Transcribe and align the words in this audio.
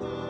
Bye. 0.00 0.27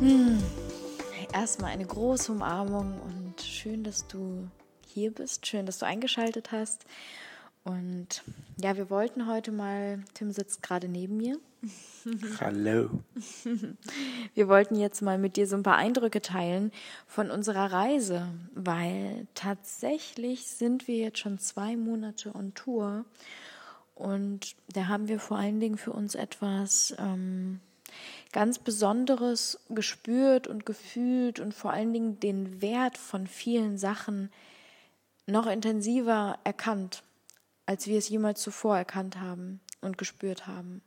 Hm. 0.00 0.38
Erstmal 1.32 1.72
eine 1.72 1.84
große 1.84 2.30
Umarmung 2.30 3.00
und 3.00 3.40
schön, 3.40 3.82
dass 3.82 4.06
du 4.06 4.48
hier 4.86 5.12
bist, 5.12 5.46
schön, 5.46 5.66
dass 5.66 5.78
du 5.78 5.86
eingeschaltet 5.86 6.52
hast. 6.52 6.84
Und 7.64 8.22
ja, 8.62 8.76
wir 8.76 8.90
wollten 8.90 9.26
heute 9.26 9.50
mal, 9.50 10.04
Tim 10.14 10.30
sitzt 10.30 10.62
gerade 10.62 10.88
neben 10.88 11.16
mir. 11.16 11.38
Hallo. 12.40 12.90
Wir 14.34 14.46
wollten 14.46 14.76
jetzt 14.76 15.02
mal 15.02 15.18
mit 15.18 15.36
dir 15.36 15.48
so 15.48 15.56
ein 15.56 15.64
paar 15.64 15.76
Eindrücke 15.76 16.22
teilen 16.22 16.70
von 17.08 17.32
unserer 17.32 17.72
Reise, 17.72 18.28
weil 18.54 19.26
tatsächlich 19.34 20.46
sind 20.46 20.86
wir 20.86 20.98
jetzt 20.98 21.18
schon 21.18 21.40
zwei 21.40 21.76
Monate 21.76 22.32
on 22.36 22.54
Tour 22.54 23.04
und 23.96 24.54
da 24.72 24.86
haben 24.86 25.08
wir 25.08 25.18
vor 25.18 25.38
allen 25.38 25.58
Dingen 25.58 25.76
für 25.76 25.92
uns 25.92 26.14
etwas 26.14 26.94
ähm, 27.00 27.58
ganz 28.32 28.58
Besonderes 28.58 29.58
gespürt 29.70 30.46
und 30.46 30.66
gefühlt 30.66 31.40
und 31.40 31.54
vor 31.54 31.72
allen 31.72 31.92
Dingen 31.92 32.20
den 32.20 32.60
Wert 32.60 32.98
von 32.98 33.26
vielen 33.26 33.78
Sachen 33.78 34.30
noch 35.26 35.46
intensiver 35.46 36.38
erkannt, 36.44 37.02
als 37.66 37.86
wir 37.86 37.98
es 37.98 38.08
jemals 38.08 38.40
zuvor 38.40 38.76
erkannt 38.76 39.20
haben 39.20 39.60
und 39.80 39.98
gespürt 39.98 40.46
haben. 40.46 40.82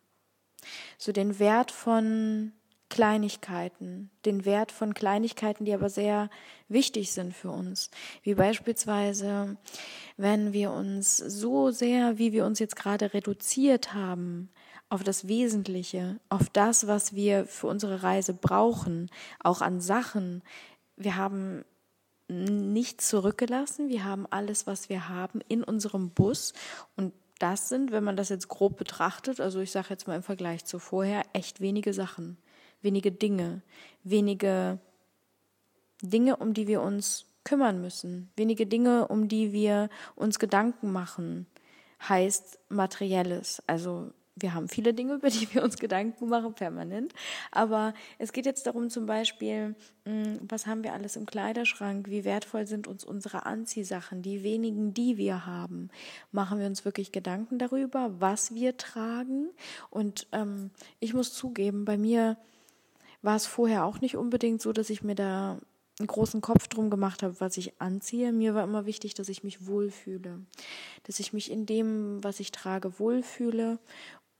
So 0.98 1.12
den 1.12 1.40
Wert 1.40 1.72
von 1.72 2.54
Kleinigkeiten, 2.90 4.12
den 4.26 4.44
Wert 4.46 4.72
von 4.72 4.94
Kleinigkeiten, 4.94 5.64
die 5.64 5.74
aber 5.74 5.90
sehr 5.90 6.30
wichtig 6.68 7.14
sind 7.14 7.34
für 7.34 7.50
uns. 7.50 7.90
Wie 8.22 8.36
beispielsweise, 8.36 9.58
wenn 10.18 10.52
wir 10.54 10.72
uns 10.72 11.18
so 11.18 11.72
sehr, 11.72 12.18
wie 12.18 12.34
wir 12.34 12.46
uns 12.46 12.60
jetzt 12.60 12.76
gerade 12.76 13.14
reduziert 13.14 13.94
haben, 13.94 14.50
auf 14.92 15.06
das 15.06 15.30
Wesentliche, 15.30 16.20
auf 16.28 16.50
das, 16.50 16.86
was 16.86 17.16
wir 17.16 17.46
für 17.46 17.68
unsere 17.68 18.04
Reise 18.04 18.34
brauchen, 18.34 19.10
auch 19.40 19.62
an 19.62 19.80
Sachen. 19.80 20.44
Wir 20.98 21.16
haben 21.16 21.64
nichts 22.28 23.08
zurückgelassen, 23.08 23.88
wir 23.88 24.04
haben 24.04 24.28
alles, 24.30 24.68
was 24.68 24.90
wir 24.90 25.08
haben, 25.08 25.40
in 25.48 25.64
unserem 25.64 26.10
Bus. 26.10 26.52
Und 26.98 27.14
das 27.40 27.70
sind, 27.70 27.94
wenn 27.94 28.04
man 28.04 28.18
das 28.18 28.28
jetzt 28.28 28.50
grob 28.50 28.76
betrachtet, 28.76 29.40
also 29.40 29.62
ich 29.62 29.72
sage 29.72 29.88
jetzt 29.92 30.08
mal 30.08 30.18
im 30.18 30.24
Vergleich 30.24 30.66
zu 30.66 30.78
vorher, 30.78 31.24
echt 31.32 31.62
wenige 31.62 31.94
Sachen, 31.94 32.38
wenige 32.82 33.14
Dinge, 33.14 33.62
wenige 34.04 34.78
Dinge, 36.02 36.36
um 36.36 36.54
die 36.54 36.68
wir 36.68 36.82
uns 36.82 37.28
kümmern 37.46 37.80
müssen, 37.80 38.30
wenige 38.36 38.68
Dinge, 38.68 39.08
um 39.08 39.30
die 39.30 39.54
wir 39.54 39.90
uns 40.18 40.38
Gedanken 40.38 40.92
machen, 40.92 41.48
heißt 42.10 42.60
materielles, 42.68 43.64
also 43.68 44.12
wir 44.42 44.54
haben 44.54 44.68
viele 44.68 44.94
Dinge, 44.94 45.16
über 45.16 45.30
die 45.30 45.54
wir 45.54 45.64
uns 45.64 45.78
Gedanken 45.78 46.30
machen, 46.30 46.54
permanent. 46.54 47.14
Aber 47.52 47.94
es 48.18 48.34
geht 48.34 48.46
jetzt 48.46 48.68
darum, 48.68 48.90
zum 48.90 49.06
Beispiel, 49.06 49.76
hm, 50.06 50.40
was 50.42 50.68
haben 50.68 50.84
wir 50.84 50.94
alles 50.94 51.16
im 51.16 51.26
Kleiderschrank? 51.26 52.10
Wie 52.10 52.26
wertvoll 52.26 52.68
sind 52.68 52.88
uns 52.88 53.04
unsere 53.04 53.46
Anziehsachen? 53.46 54.22
Die 54.22 54.44
wenigen, 54.44 54.94
die 54.94 55.18
wir 55.18 55.46
haben. 55.46 55.90
Machen 56.32 56.60
wir 56.60 56.68
uns 56.68 56.86
wirklich 56.86 57.12
Gedanken 57.12 57.60
darüber, 57.60 58.12
was 58.20 58.54
wir 58.54 58.78
tragen? 58.78 59.50
Und 59.90 60.28
ähm, 60.32 60.72
ich 61.00 61.14
muss 61.14 61.34
zugeben, 61.34 61.86
bei 61.86 61.98
mir 61.98 62.38
war 63.22 63.36
es 63.36 63.46
vorher 63.46 63.86
auch 63.86 64.02
nicht 64.02 64.18
unbedingt 64.18 64.62
so, 64.62 64.74
dass 64.74 64.90
ich 64.90 65.04
mir 65.04 65.16
da 65.16 65.60
einen 66.00 66.08
großen 66.08 66.42
Kopf 66.42 66.68
drum 66.68 66.90
gemacht 66.90 67.24
habe, 67.24 67.40
was 67.40 67.58
ich 67.58 67.80
anziehe. 67.80 68.32
Mir 68.32 68.54
war 68.56 68.64
immer 68.64 68.86
wichtig, 68.86 69.14
dass 69.14 69.30
ich 69.30 69.44
mich 69.44 69.68
wohlfühle, 69.68 70.40
dass 71.04 71.20
ich 71.20 71.32
mich 71.32 71.52
in 71.52 71.66
dem, 71.66 72.24
was 72.24 72.40
ich 72.40 72.52
trage, 72.52 73.00
wohlfühle 73.00 73.80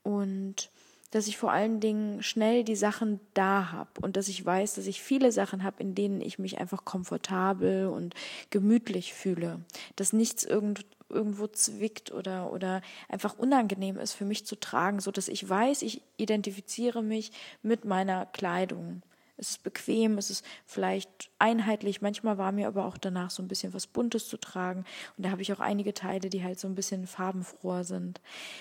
und 0.02 0.70
dass 1.12 1.26
ich 1.26 1.36
vor 1.36 1.52
allen 1.52 1.78
Dingen 1.78 2.22
schnell 2.22 2.64
die 2.64 2.74
Sachen 2.74 3.20
da 3.34 3.70
habe 3.70 4.00
und 4.00 4.16
dass 4.16 4.28
ich 4.28 4.44
weiß, 4.44 4.74
dass 4.74 4.86
ich 4.86 5.02
viele 5.02 5.30
Sachen 5.30 5.62
habe, 5.62 5.82
in 5.82 5.94
denen 5.94 6.22
ich 6.22 6.38
mich 6.38 6.58
einfach 6.58 6.84
komfortabel 6.86 7.86
und 7.86 8.14
gemütlich 8.48 9.12
fühle, 9.12 9.60
dass 9.96 10.14
nichts 10.14 10.42
irgend, 10.42 10.86
irgendwo 11.10 11.46
zwickt 11.48 12.12
oder, 12.12 12.50
oder 12.50 12.80
einfach 13.10 13.38
unangenehm 13.38 13.98
ist 13.98 14.14
für 14.14 14.24
mich 14.24 14.46
zu 14.46 14.58
tragen, 14.58 15.00
so 15.00 15.10
dass 15.10 15.28
ich 15.28 15.46
weiß, 15.46 15.82
ich 15.82 16.00
identifiziere 16.16 17.02
mich 17.02 17.30
mit 17.62 17.84
meiner 17.84 18.24
Kleidung 18.24 19.02
es 19.42 19.50
ist 19.50 19.62
bequem, 19.64 20.18
es 20.18 20.30
ist 20.30 20.44
vielleicht 20.64 21.30
einheitlich. 21.38 22.00
Manchmal 22.00 22.38
war 22.38 22.52
mir 22.52 22.68
aber 22.68 22.86
auch 22.86 22.96
danach 22.96 23.30
so 23.30 23.42
ein 23.42 23.48
bisschen 23.48 23.74
was 23.74 23.88
Buntes 23.88 24.28
zu 24.28 24.36
tragen. 24.36 24.84
Und 25.16 25.26
da 25.26 25.30
habe 25.30 25.42
ich 25.42 25.52
auch 25.52 25.60
einige 25.60 25.92
Teile, 25.92 26.30
die 26.30 26.44
halt 26.44 26.60
so 26.60 26.68
ein 26.68 26.76
bisschen 26.76 27.06
farbenfroher 27.06 27.84
sind. 27.84 28.20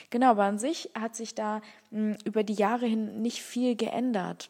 Genau, 0.10 0.32
aber 0.32 0.44
an 0.44 0.58
sich 0.58 0.90
hat 1.00 1.16
sich 1.16 1.36
da 1.36 1.62
mh, 1.92 2.16
hm, 2.16 2.18
über 2.26 2.44
die 2.44 2.56
Jahre 2.56 2.88
hin 2.88 3.22
nicht 3.22 3.42
viel 3.42 3.76
geändert 3.76 4.50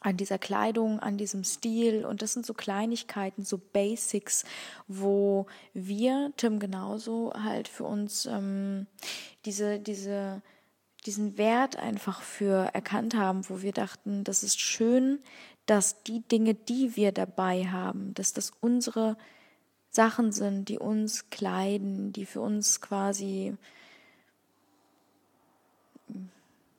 an 0.00 0.16
dieser 0.16 0.38
Kleidung, 0.38 1.00
an 1.00 1.16
diesem 1.16 1.42
Stil. 1.42 2.04
Und 2.04 2.20
das 2.20 2.34
sind 2.34 2.44
so 2.44 2.52
Kleinigkeiten, 2.52 3.44
so 3.44 3.58
Basics, 3.58 4.44
wo 4.88 5.46
wir, 5.72 6.32
Tim 6.36 6.58
genauso, 6.58 7.32
halt 7.34 7.66
für 7.66 7.84
uns 7.84 8.26
ähm, 8.26 8.86
diese, 9.46 9.78
diese 9.78 10.42
diesen 11.00 11.38
Wert 11.38 11.76
einfach 11.76 12.22
für 12.22 12.70
erkannt 12.74 13.14
haben, 13.14 13.48
wo 13.48 13.62
wir 13.62 13.72
dachten, 13.72 14.24
das 14.24 14.42
ist 14.42 14.60
schön, 14.60 15.20
dass 15.66 16.02
die 16.02 16.20
Dinge, 16.20 16.54
die 16.54 16.96
wir 16.96 17.12
dabei 17.12 17.66
haben, 17.66 18.12
dass 18.14 18.32
das 18.32 18.52
unsere 18.60 19.16
Sachen 19.90 20.32
sind, 20.32 20.68
die 20.68 20.78
uns 20.78 21.30
kleiden, 21.30 22.12
die 22.12 22.26
für 22.26 22.40
uns 22.40 22.80
quasi 22.80 23.56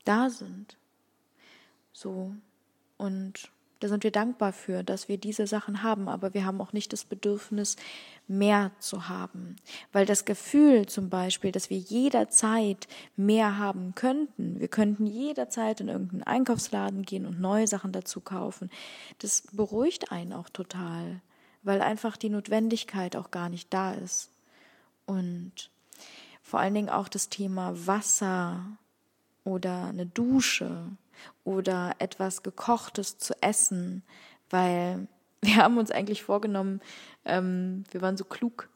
da 0.06 0.30
sind. 0.30 0.78
So. 1.94 2.34
Und 2.98 3.52
da 3.80 3.88
sind 3.88 4.04
wir 4.04 4.12
dankbar 4.12 4.54
für, 4.54 4.84
dass 4.84 5.08
wir 5.08 5.18
diese 5.18 5.48
Sachen 5.48 5.84
haben, 5.84 6.08
aber 6.08 6.34
wir 6.34 6.46
haben 6.46 6.62
auch 6.62 6.72
nicht 6.72 6.94
das 6.94 7.04
Bedürfnis, 7.04 7.78
mehr 8.32 8.72
zu 8.80 9.10
haben. 9.10 9.58
Weil 9.92 10.06
das 10.06 10.26
Gefühl 10.26 10.88
zum 10.88 11.10
Beispiel, 11.10 11.52
dass 11.52 11.70
wir 11.70 11.78
jederzeit 11.78 12.88
mehr 13.16 13.58
haben 13.58 13.94
könnten, 13.94 14.60
wir 14.60 14.68
könnten 14.68 15.06
jederzeit 15.06 15.82
in 15.82 15.90
irgendeinen 15.90 16.24
Einkaufsladen 16.24 17.04
gehen 17.04 17.26
und 17.26 17.40
neue 17.40 17.68
Sachen 17.68 17.92
dazu 17.92 18.22
kaufen, 18.22 18.72
das 19.20 19.44
beruhigt 19.52 20.12
einen 20.12 20.34
auch 20.34 20.50
total, 20.50 21.22
weil 21.64 21.82
einfach 21.82 22.18
die 22.18 22.30
Notwendigkeit 22.30 23.16
auch 23.16 23.32
gar 23.32 23.50
nicht 23.50 23.74
da 23.74 23.94
ist. 23.94 24.30
Und 25.06 25.70
vor 26.42 26.60
allen 26.60 26.74
Dingen 26.74 26.90
auch 26.90 27.08
das 27.08 27.30
Thema 27.30 27.86
Wasser 27.86 28.66
oder 29.44 29.86
eine 29.86 30.06
Dusche 30.06 30.86
oder 31.44 31.96
etwas 32.00 32.44
Gekochtes 32.44 33.18
zu 33.18 33.34
essen, 33.42 34.04
weil 34.50 35.08
wir 35.42 35.58
haben 35.58 35.78
uns 35.78 35.92
eigentlich 35.92 36.24
vorgenommen, 36.24 36.82
ähm, 37.26 37.84
wir 37.92 38.02
waren 38.02 38.18
so 38.18 38.26
klug, 38.26 38.70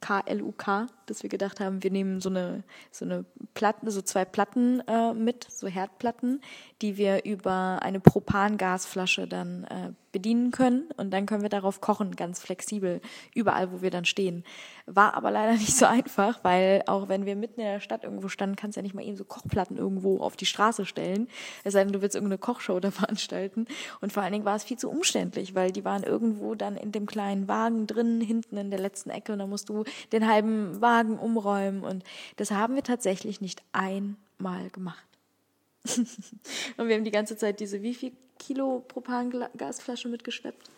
K-L-U-K, 0.00 0.86
dass 1.10 1.22
wir 1.22 1.30
gedacht 1.30 1.60
haben, 1.60 1.82
wir 1.82 1.90
nehmen 1.90 2.20
so 2.20 2.28
eine, 2.28 2.62
so 2.90 3.04
eine 3.04 3.24
Platte, 3.54 3.90
so 3.90 4.02
zwei 4.02 4.24
Platten 4.24 4.80
äh, 4.86 5.14
mit, 5.14 5.46
so 5.50 5.66
Herdplatten, 5.66 6.40
die 6.82 6.96
wir 6.96 7.24
über 7.24 7.80
eine 7.82 8.00
Propangasflasche 8.00 9.26
dann 9.26 9.64
äh, 9.64 9.92
bedienen 10.12 10.50
können. 10.50 10.88
Und 10.96 11.10
dann 11.10 11.26
können 11.26 11.42
wir 11.42 11.48
darauf 11.48 11.80
kochen, 11.80 12.16
ganz 12.16 12.40
flexibel, 12.40 13.00
überall, 13.34 13.72
wo 13.72 13.82
wir 13.82 13.90
dann 13.90 14.04
stehen. 14.04 14.44
War 14.86 15.14
aber 15.14 15.30
leider 15.30 15.52
nicht 15.58 15.76
so 15.76 15.86
einfach, 15.86 16.42
weil 16.42 16.82
auch 16.86 17.08
wenn 17.08 17.26
wir 17.26 17.36
mitten 17.36 17.60
in 17.60 17.66
der 17.66 17.80
Stadt 17.80 18.04
irgendwo 18.04 18.28
standen, 18.28 18.56
kannst 18.56 18.76
du 18.76 18.80
ja 18.80 18.82
nicht 18.82 18.94
mal 18.94 19.04
eben 19.04 19.16
so 19.16 19.24
Kochplatten 19.24 19.76
irgendwo 19.76 20.18
auf 20.18 20.36
die 20.36 20.46
Straße 20.46 20.86
stellen, 20.86 21.28
es 21.64 21.74
sei 21.74 21.84
denn, 21.84 21.92
du 21.92 22.02
willst 22.02 22.16
irgendeine 22.16 22.38
Kochshow 22.38 22.80
da 22.80 22.90
veranstalten. 22.90 23.66
Und 24.00 24.12
vor 24.12 24.22
allen 24.22 24.32
Dingen 24.32 24.44
war 24.44 24.56
es 24.56 24.64
viel 24.64 24.78
zu 24.78 24.90
umständlich, 24.90 25.54
weil 25.54 25.70
die 25.70 25.84
waren 25.84 26.02
irgendwo 26.02 26.54
dann 26.54 26.76
in 26.76 26.92
dem 26.92 27.06
kleinen 27.06 27.48
Wagen 27.48 27.86
drin, 27.86 28.20
hinten 28.20 28.56
in 28.56 28.70
der 28.70 28.80
letzten 28.80 29.10
Ecke. 29.10 29.32
Und 29.32 29.38
da 29.38 29.46
musst 29.46 29.68
du 29.68 29.84
den 30.12 30.26
halben 30.26 30.80
Wagen 30.80 30.97
Wagen 30.98 31.18
umräumen. 31.18 31.82
Und 31.82 32.04
das 32.36 32.50
haben 32.50 32.74
wir 32.74 32.82
tatsächlich 32.82 33.40
nicht 33.40 33.62
einmal 33.72 34.70
gemacht. 34.72 35.06
und 36.76 36.88
wir 36.88 36.96
haben 36.96 37.04
die 37.04 37.10
ganze 37.10 37.36
Zeit 37.36 37.60
diese 37.60 37.82
wie 37.82 37.94
viel 37.94 38.12
Kilo 38.38 38.84
Propangasflasche 38.86 40.08
mitgeschleppt? 40.08 40.70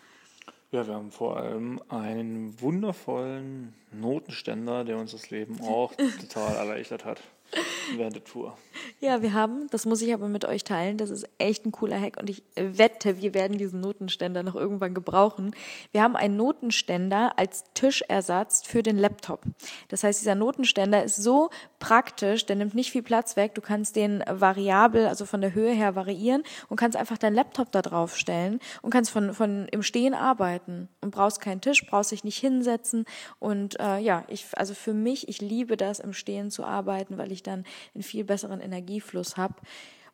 Ja, 0.73 0.87
wir 0.87 0.95
haben 0.95 1.11
vor 1.11 1.37
allem 1.37 1.81
einen 1.89 2.61
wundervollen 2.61 3.75
Notenständer, 3.93 4.85
der 4.85 4.99
uns 4.99 5.13
das 5.13 5.31
Leben 5.31 5.61
auch 5.63 5.93
total 6.21 6.55
erleichtert 6.55 7.05
hat 7.05 7.21
während 7.97 8.17
der 8.17 8.25
Tour. 8.25 8.57
Ja, 9.01 9.23
wir 9.23 9.33
haben, 9.33 9.67
das 9.71 9.87
muss 9.87 10.03
ich 10.03 10.13
aber 10.13 10.29
mit 10.29 10.45
euch 10.45 10.65
teilen, 10.65 10.97
das 10.97 11.11
ist 11.11 11.29
echt 11.39 11.67
ein 11.67 11.73
cooler 11.73 12.01
Hack 12.01 12.19
und 12.19 12.31
ich 12.31 12.43
wette, 12.55 13.21
wir 13.21 13.35
werden 13.35 13.59
diesen 13.59 13.81
Notenständer 13.81 14.43
noch 14.43 14.55
irgendwann 14.55 14.95
gebrauchen. 14.95 15.55
Wir 15.93 16.03
haben 16.03 16.17
einen 16.17 16.37
Notenständer 16.37 17.39
als 17.39 17.65
Tischersatz 17.75 18.63
für 18.63 18.83
den 18.83 18.99
Laptop. 18.99 19.43
Das 19.89 20.05
heißt, 20.05 20.21
dieser 20.21 20.35
Notenständer 20.35 21.03
ist 21.03 21.17
so 21.17 21.51
praktisch, 21.79 22.47
der 22.47 22.57
nimmt 22.57 22.75
nicht 22.75 22.91
viel 22.91 23.03
Platz 23.03 23.37
weg, 23.37 23.55
du 23.55 23.61
kannst 23.61 23.97
den 23.97 24.23
variabel, 24.29 25.07
also 25.07 25.25
von 25.25 25.41
der 25.41 25.55
Höhe 25.55 25.73
her 25.73 25.97
variieren 25.97 26.43
und 26.69 26.77
kannst 26.77 26.97
einfach 26.97 27.19
deinen 27.19 27.35
Laptop 27.35 27.73
da 27.73 27.83
drauf 27.83 28.17
stellen 28.17 28.61
und 28.83 28.91
kannst 28.91 29.11
von, 29.11 29.35
von 29.35 29.67
im 29.69 29.83
Stehen 29.83 30.15
arbeiten 30.15 30.89
und 31.01 31.11
brauchst 31.11 31.41
keinen 31.41 31.61
Tisch, 31.61 31.87
brauchst 31.87 32.13
dich 32.13 32.25
nicht 32.25 32.39
hinsetzen 32.39 33.05
und 33.39 33.81
äh, 33.81 33.99
ja, 33.99 34.25
ich, 34.29 34.47
also 34.57 34.75
für 34.75 34.95
mich, 34.95 35.29
ich 35.29 35.41
liebe 35.41 35.77
das 35.77 36.01
im 36.01 36.13
Stehen 36.13 36.51
zu 36.51 36.65
arbeiten, 36.65 37.19
weil 37.19 37.33
ich 37.33 37.40
dann 37.43 37.65
einen 37.95 38.03
viel 38.03 38.25
besseren 38.25 38.61
Energiefluss 38.61 39.37
habe. 39.37 39.55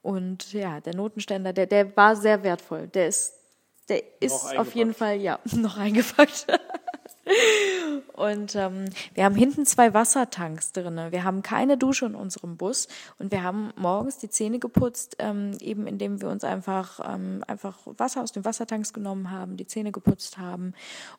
Und 0.03 0.53
ja, 0.53 0.81
der 0.81 0.95
Notenständer, 0.95 1.53
der, 1.53 1.67
der 1.67 1.97
war 1.97 2.15
sehr 2.15 2.43
wertvoll. 2.43 2.89
Der 2.89 3.09
ist, 3.09 3.35
der 3.89 4.03
ist 4.21 4.57
auf 4.57 4.75
jeden 4.75 4.95
Fall, 4.95 5.17
ja, 5.17 5.39
noch 5.53 5.77
eingepackt. 5.77 6.47
Und 8.13 8.55
ähm, 8.55 8.85
wir 9.15 9.25
haben 9.25 9.35
hinten 9.35 9.67
zwei 9.67 9.93
Wassertanks 9.93 10.73
drinne. 10.73 11.11
Wir 11.11 11.25
haben 11.25 11.43
keine 11.43 11.77
Dusche 11.77 12.07
in 12.07 12.15
unserem 12.15 12.57
Bus 12.57 12.87
und 13.19 13.33
wir 13.33 13.43
haben 13.43 13.73
morgens 13.77 14.19
die 14.19 14.31
Zähne 14.31 14.59
geputzt, 14.59 15.17
ähm, 15.19 15.53
eben 15.61 15.87
indem 15.87 16.21
wir 16.23 16.29
uns 16.29 16.45
einfach 16.45 17.01
ähm, 17.05 17.43
einfach 17.47 17.79
Wasser 17.85 18.23
aus 18.23 18.33
den 18.33 18.45
Wassertanks 18.45 18.93
genommen 18.93 19.31
haben, 19.31 19.57
die 19.57 19.67
Zähne 19.67 19.93
geputzt 19.93 20.39
haben 20.39 20.73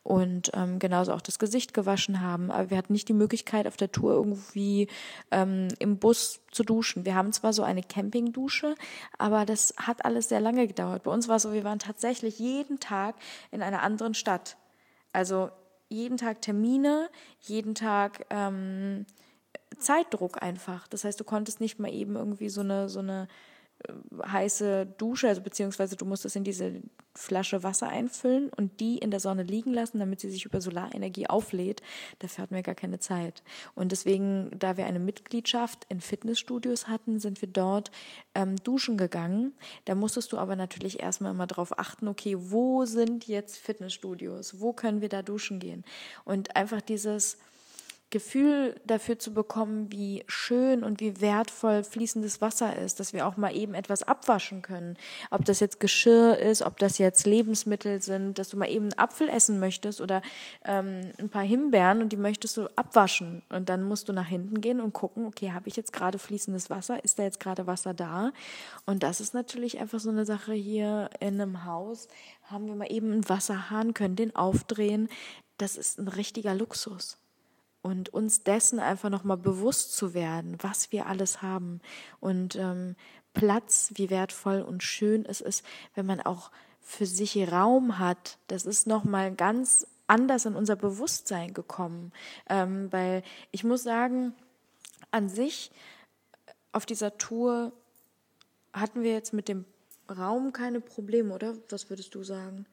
und 0.03 0.51
ähm, 0.53 0.79
genauso 0.79 1.13
auch 1.13 1.21
das 1.21 1.39
Gesicht 1.39 1.73
gewaschen 1.73 2.21
haben. 2.21 2.51
Aber 2.51 2.69
wir 2.69 2.77
hatten 2.77 2.93
nicht 2.93 3.09
die 3.09 3.13
Möglichkeit 3.13 3.67
auf 3.67 3.77
der 3.77 3.91
Tour 3.91 4.13
irgendwie 4.13 4.87
ähm, 5.31 5.67
im 5.79 5.97
Bus 5.97 6.39
zu 6.51 6.63
duschen. 6.63 7.05
Wir 7.05 7.15
haben 7.15 7.33
zwar 7.33 7.51
so 7.51 7.63
eine 7.63 7.83
Campingdusche, 7.83 8.75
aber 9.17 9.45
das 9.45 9.73
hat 9.77 10.05
alles 10.05 10.29
sehr 10.29 10.39
lange 10.39 10.67
gedauert. 10.67 11.03
Bei 11.03 11.11
uns 11.11 11.27
war 11.27 11.35
es 11.35 11.43
so, 11.43 11.51
wir 11.51 11.65
waren 11.65 11.79
tatsächlich 11.79 12.39
jeden 12.39 12.79
Tag 12.79 13.15
in 13.51 13.61
einer 13.61 13.83
anderen 13.83 14.13
Stadt. 14.13 14.57
Also 15.11 15.49
jeden 15.89 16.17
Tag 16.17 16.41
Termine, 16.41 17.09
jeden 17.41 17.75
Tag 17.75 18.25
ähm, 18.29 19.05
Zeitdruck 19.77 20.41
einfach. 20.41 20.87
Das 20.87 21.03
heißt, 21.03 21.19
du 21.19 21.23
konntest 21.23 21.61
nicht 21.61 21.79
mal 21.79 21.91
eben 21.91 22.15
irgendwie 22.15 22.49
so 22.49 22.61
eine, 22.61 22.89
so 22.89 22.99
eine 22.99 23.27
heiße 24.25 24.85
Dusche, 24.97 25.27
also 25.27 25.41
beziehungsweise 25.41 25.95
du 25.95 26.05
musst 26.05 26.25
es 26.25 26.35
in 26.35 26.43
diese 26.43 26.81
Flasche 27.17 27.63
Wasser 27.63 27.89
einfüllen 27.89 28.49
und 28.49 28.79
die 28.79 28.99
in 28.99 29.09
der 29.09 29.19
Sonne 29.19 29.41
liegen 29.41 29.73
lassen, 29.73 29.97
damit 29.97 30.19
sie 30.19 30.29
sich 30.29 30.45
über 30.45 30.61
Solarenergie 30.61 31.27
auflädt. 31.27 31.81
Dafür 32.19 32.43
hatten 32.43 32.55
wir 32.55 32.61
gar 32.61 32.75
keine 32.75 32.99
Zeit. 32.99 33.43
Und 33.73 33.91
deswegen, 33.91 34.51
da 34.57 34.77
wir 34.77 34.85
eine 34.85 34.99
Mitgliedschaft 34.99 35.85
in 35.89 35.99
Fitnessstudios 35.99 36.87
hatten, 36.87 37.19
sind 37.19 37.41
wir 37.41 37.49
dort 37.49 37.91
ähm, 38.35 38.55
duschen 38.57 38.97
gegangen. 38.97 39.53
Da 39.85 39.95
musstest 39.95 40.31
du 40.31 40.37
aber 40.37 40.55
natürlich 40.55 40.99
erstmal 40.99 41.31
immer 41.31 41.47
darauf 41.47 41.79
achten, 41.79 42.07
okay, 42.07 42.35
wo 42.37 42.85
sind 42.85 43.27
jetzt 43.27 43.57
Fitnessstudios? 43.57 44.59
Wo 44.59 44.73
können 44.73 45.01
wir 45.01 45.09
da 45.09 45.23
duschen 45.23 45.59
gehen? 45.59 45.83
Und 46.23 46.55
einfach 46.55 46.81
dieses 46.81 47.37
Gefühl 48.09 48.79
dafür 48.85 49.19
zu 49.19 49.33
bekommen, 49.33 49.91
wie 49.91 50.23
schön 50.27 50.85
und 50.85 51.01
wie 51.01 51.19
wertvoll 51.19 51.83
fließendes 51.83 52.39
Wasser 52.39 52.77
ist, 52.77 53.01
dass 53.01 53.11
wir 53.11 53.27
auch 53.27 53.35
mal 53.35 53.53
eben 53.53 53.73
etwas 53.73 54.03
abwaschen 54.03 54.61
können. 54.61 54.95
Ob 55.29 55.43
das 55.43 55.59
jetzt 55.59 55.81
Geschirr 55.81 56.37
ist, 56.37 56.61
ob 56.61 56.77
das 56.79 56.99
jetzt 56.99 57.25
Lebensmittel 57.25 58.01
sind, 58.01 58.39
dass 58.39 58.47
du 58.47 58.55
mal 58.55 58.69
eben 58.69 58.85
einen 58.85 58.97
Apfel 58.97 59.27
essen 59.27 59.59
möchtest 59.59 59.99
oder 59.99 60.21
ähm, 60.63 61.11
ein 61.19 61.27
paar 61.27 61.43
Himbeeren 61.43 62.01
und 62.01 62.13
die 62.13 62.17
möchtest 62.17 62.55
du 62.55 62.67
abwaschen. 62.77 63.41
Und 63.49 63.67
dann 63.67 63.83
musst 63.83 64.07
du 64.07 64.13
nach 64.13 64.27
hinten 64.27 64.61
gehen 64.61 64.79
und 64.79 64.93
gucken, 64.93 65.25
okay, 65.25 65.51
habe 65.51 65.67
ich 65.67 65.75
jetzt 65.75 65.91
gerade 65.91 66.17
fließendes 66.17 66.69
Wasser? 66.69 67.03
Ist 67.03 67.19
da 67.19 67.23
jetzt 67.23 67.41
gerade 67.41 67.67
Wasser 67.67 67.93
da? 67.93 68.31
Und 68.85 69.03
das 69.03 69.19
ist 69.19 69.33
natürlich 69.33 69.79
einfach 69.79 69.99
so 69.99 70.11
eine 70.11 70.25
Sache 70.25 70.53
hier 70.53 71.09
in 71.19 71.41
einem 71.41 71.65
Haus. 71.65 72.07
Haben 72.43 72.67
wir 72.67 72.75
mal 72.75 72.89
eben 72.89 73.11
einen 73.11 73.27
Wasserhahn, 73.27 73.93
können 73.93 74.15
den 74.15 74.33
aufdrehen. 74.33 75.09
Das 75.57 75.75
ist 75.75 75.99
ein 75.99 76.07
richtiger 76.07 76.55
Luxus 76.55 77.17
und 77.87 78.13
uns 78.13 78.43
dessen 78.43 78.79
einfach 78.79 79.09
nochmal 79.09 79.37
bewusst 79.37 79.95
zu 79.95 80.13
werden, 80.13 80.57
was 80.61 80.91
wir 80.91 81.05
alles 81.05 81.41
haben 81.41 81.79
und 82.19 82.57
ähm, 82.57 82.97
Platz, 83.33 83.91
wie 83.95 84.09
wertvoll 84.09 84.61
und 84.61 84.83
schön 84.83 85.25
es 85.25 85.39
ist, 85.39 85.63
wenn 85.95 86.05
man 86.05 86.19
auch 86.19 86.51
für 86.81 87.05
sich 87.05 87.49
Raum 87.49 87.97
hat. 87.97 88.39
Das 88.47 88.65
ist 88.65 88.87
nochmal 88.87 89.33
ganz 89.33 89.87
anders 90.05 90.45
in 90.45 90.55
unser 90.55 90.75
Bewusstsein 90.75 91.53
gekommen, 91.53 92.11
ähm, 92.49 92.91
weil 92.91 93.23
ich 93.51 93.63
muss 93.63 93.83
sagen, 93.83 94.33
an 95.11 95.29
sich 95.29 95.71
auf 96.73 96.85
dieser 96.85 97.17
Tour 97.17 97.71
hatten 98.73 99.01
wir 99.01 99.13
jetzt 99.13 99.31
mit 99.31 99.47
dem 99.47 99.63
Raum 100.09 100.51
keine 100.51 100.81
Probleme, 100.81 101.33
oder? 101.33 101.55
Was 101.69 101.89
würdest 101.89 102.15
du 102.15 102.23
sagen? 102.23 102.65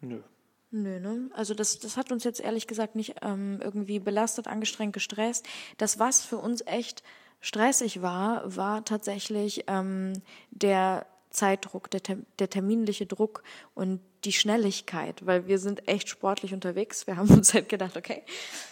Nö. 0.00 0.22
Nö, 0.70 0.98
ne? 1.00 1.30
Also 1.32 1.54
das, 1.54 1.78
das 1.78 1.96
hat 1.96 2.10
uns 2.10 2.24
jetzt 2.24 2.40
ehrlich 2.40 2.66
gesagt 2.66 2.96
nicht 2.96 3.16
ähm, 3.22 3.60
irgendwie 3.62 3.98
belastet, 3.98 4.48
angestrengt, 4.48 4.92
gestresst. 4.92 5.46
Das, 5.78 5.98
was 5.98 6.24
für 6.24 6.38
uns 6.38 6.62
echt 6.66 7.02
stressig 7.40 8.02
war, 8.02 8.56
war 8.56 8.84
tatsächlich 8.84 9.64
ähm, 9.68 10.14
der 10.50 11.06
Zeitdruck, 11.30 11.90
der, 11.90 12.00
der 12.38 12.50
terminliche 12.50 13.06
Druck 13.06 13.42
und 13.74 14.00
die 14.24 14.32
Schnelligkeit, 14.32 15.24
weil 15.24 15.46
wir 15.46 15.58
sind 15.58 15.86
echt 15.86 16.08
sportlich 16.08 16.54
unterwegs. 16.54 17.06
Wir 17.06 17.16
haben 17.16 17.30
uns 17.34 17.54
halt 17.54 17.68
gedacht, 17.68 17.96
okay, 17.96 18.22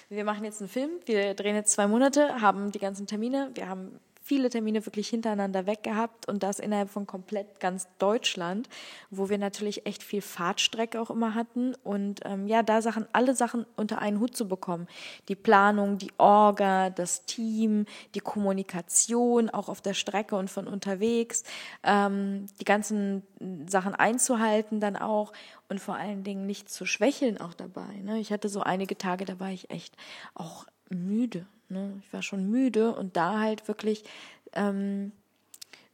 wir 0.08 0.24
machen 0.24 0.44
jetzt 0.44 0.60
einen 0.60 0.70
Film, 0.70 0.90
wir 1.04 1.34
drehen 1.34 1.54
jetzt 1.54 1.72
zwei 1.72 1.86
Monate, 1.86 2.40
haben 2.40 2.72
die 2.72 2.78
ganzen 2.78 3.06
Termine, 3.06 3.50
wir 3.54 3.68
haben 3.68 4.00
viele 4.24 4.48
Termine 4.48 4.84
wirklich 4.86 5.08
hintereinander 5.10 5.66
weg 5.66 5.82
gehabt 5.82 6.26
und 6.28 6.42
das 6.42 6.58
innerhalb 6.58 6.88
von 6.88 7.06
komplett 7.06 7.60
ganz 7.60 7.86
Deutschland, 7.98 8.70
wo 9.10 9.28
wir 9.28 9.36
natürlich 9.36 9.84
echt 9.84 10.02
viel 10.02 10.22
Fahrtstrecke 10.22 10.98
auch 10.98 11.10
immer 11.10 11.34
hatten 11.34 11.74
und 11.84 12.20
ähm, 12.24 12.46
ja, 12.46 12.62
da 12.62 12.80
Sachen, 12.80 13.06
alle 13.12 13.34
Sachen 13.34 13.66
unter 13.76 13.98
einen 13.98 14.20
Hut 14.20 14.34
zu 14.34 14.48
bekommen. 14.48 14.88
Die 15.28 15.34
Planung, 15.34 15.98
die 15.98 16.10
Orga, 16.16 16.88
das 16.88 17.26
Team, 17.26 17.84
die 18.14 18.20
Kommunikation 18.20 19.50
auch 19.50 19.68
auf 19.68 19.82
der 19.82 19.92
Strecke 19.92 20.36
und 20.36 20.48
von 20.48 20.68
unterwegs, 20.68 21.44
ähm, 21.82 22.46
die 22.58 22.64
ganzen 22.64 23.22
Sachen 23.66 23.94
einzuhalten 23.94 24.80
dann 24.80 24.96
auch 24.96 25.34
und 25.68 25.80
vor 25.80 25.96
allen 25.96 26.24
Dingen 26.24 26.46
nicht 26.46 26.70
zu 26.70 26.86
schwächeln 26.86 27.38
auch 27.38 27.52
dabei. 27.52 28.00
Ne? 28.02 28.18
Ich 28.20 28.32
hatte 28.32 28.48
so 28.48 28.62
einige 28.62 28.96
Tage, 28.96 29.26
da 29.26 29.38
war 29.38 29.50
ich 29.50 29.68
echt 29.68 29.98
auch 30.34 30.64
müde. 30.88 31.46
Ne? 31.68 32.00
Ich 32.04 32.12
war 32.12 32.22
schon 32.22 32.50
müde 32.50 32.94
und 32.94 33.16
da 33.16 33.40
halt 33.40 33.68
wirklich 33.68 34.04
ähm, 34.52 35.12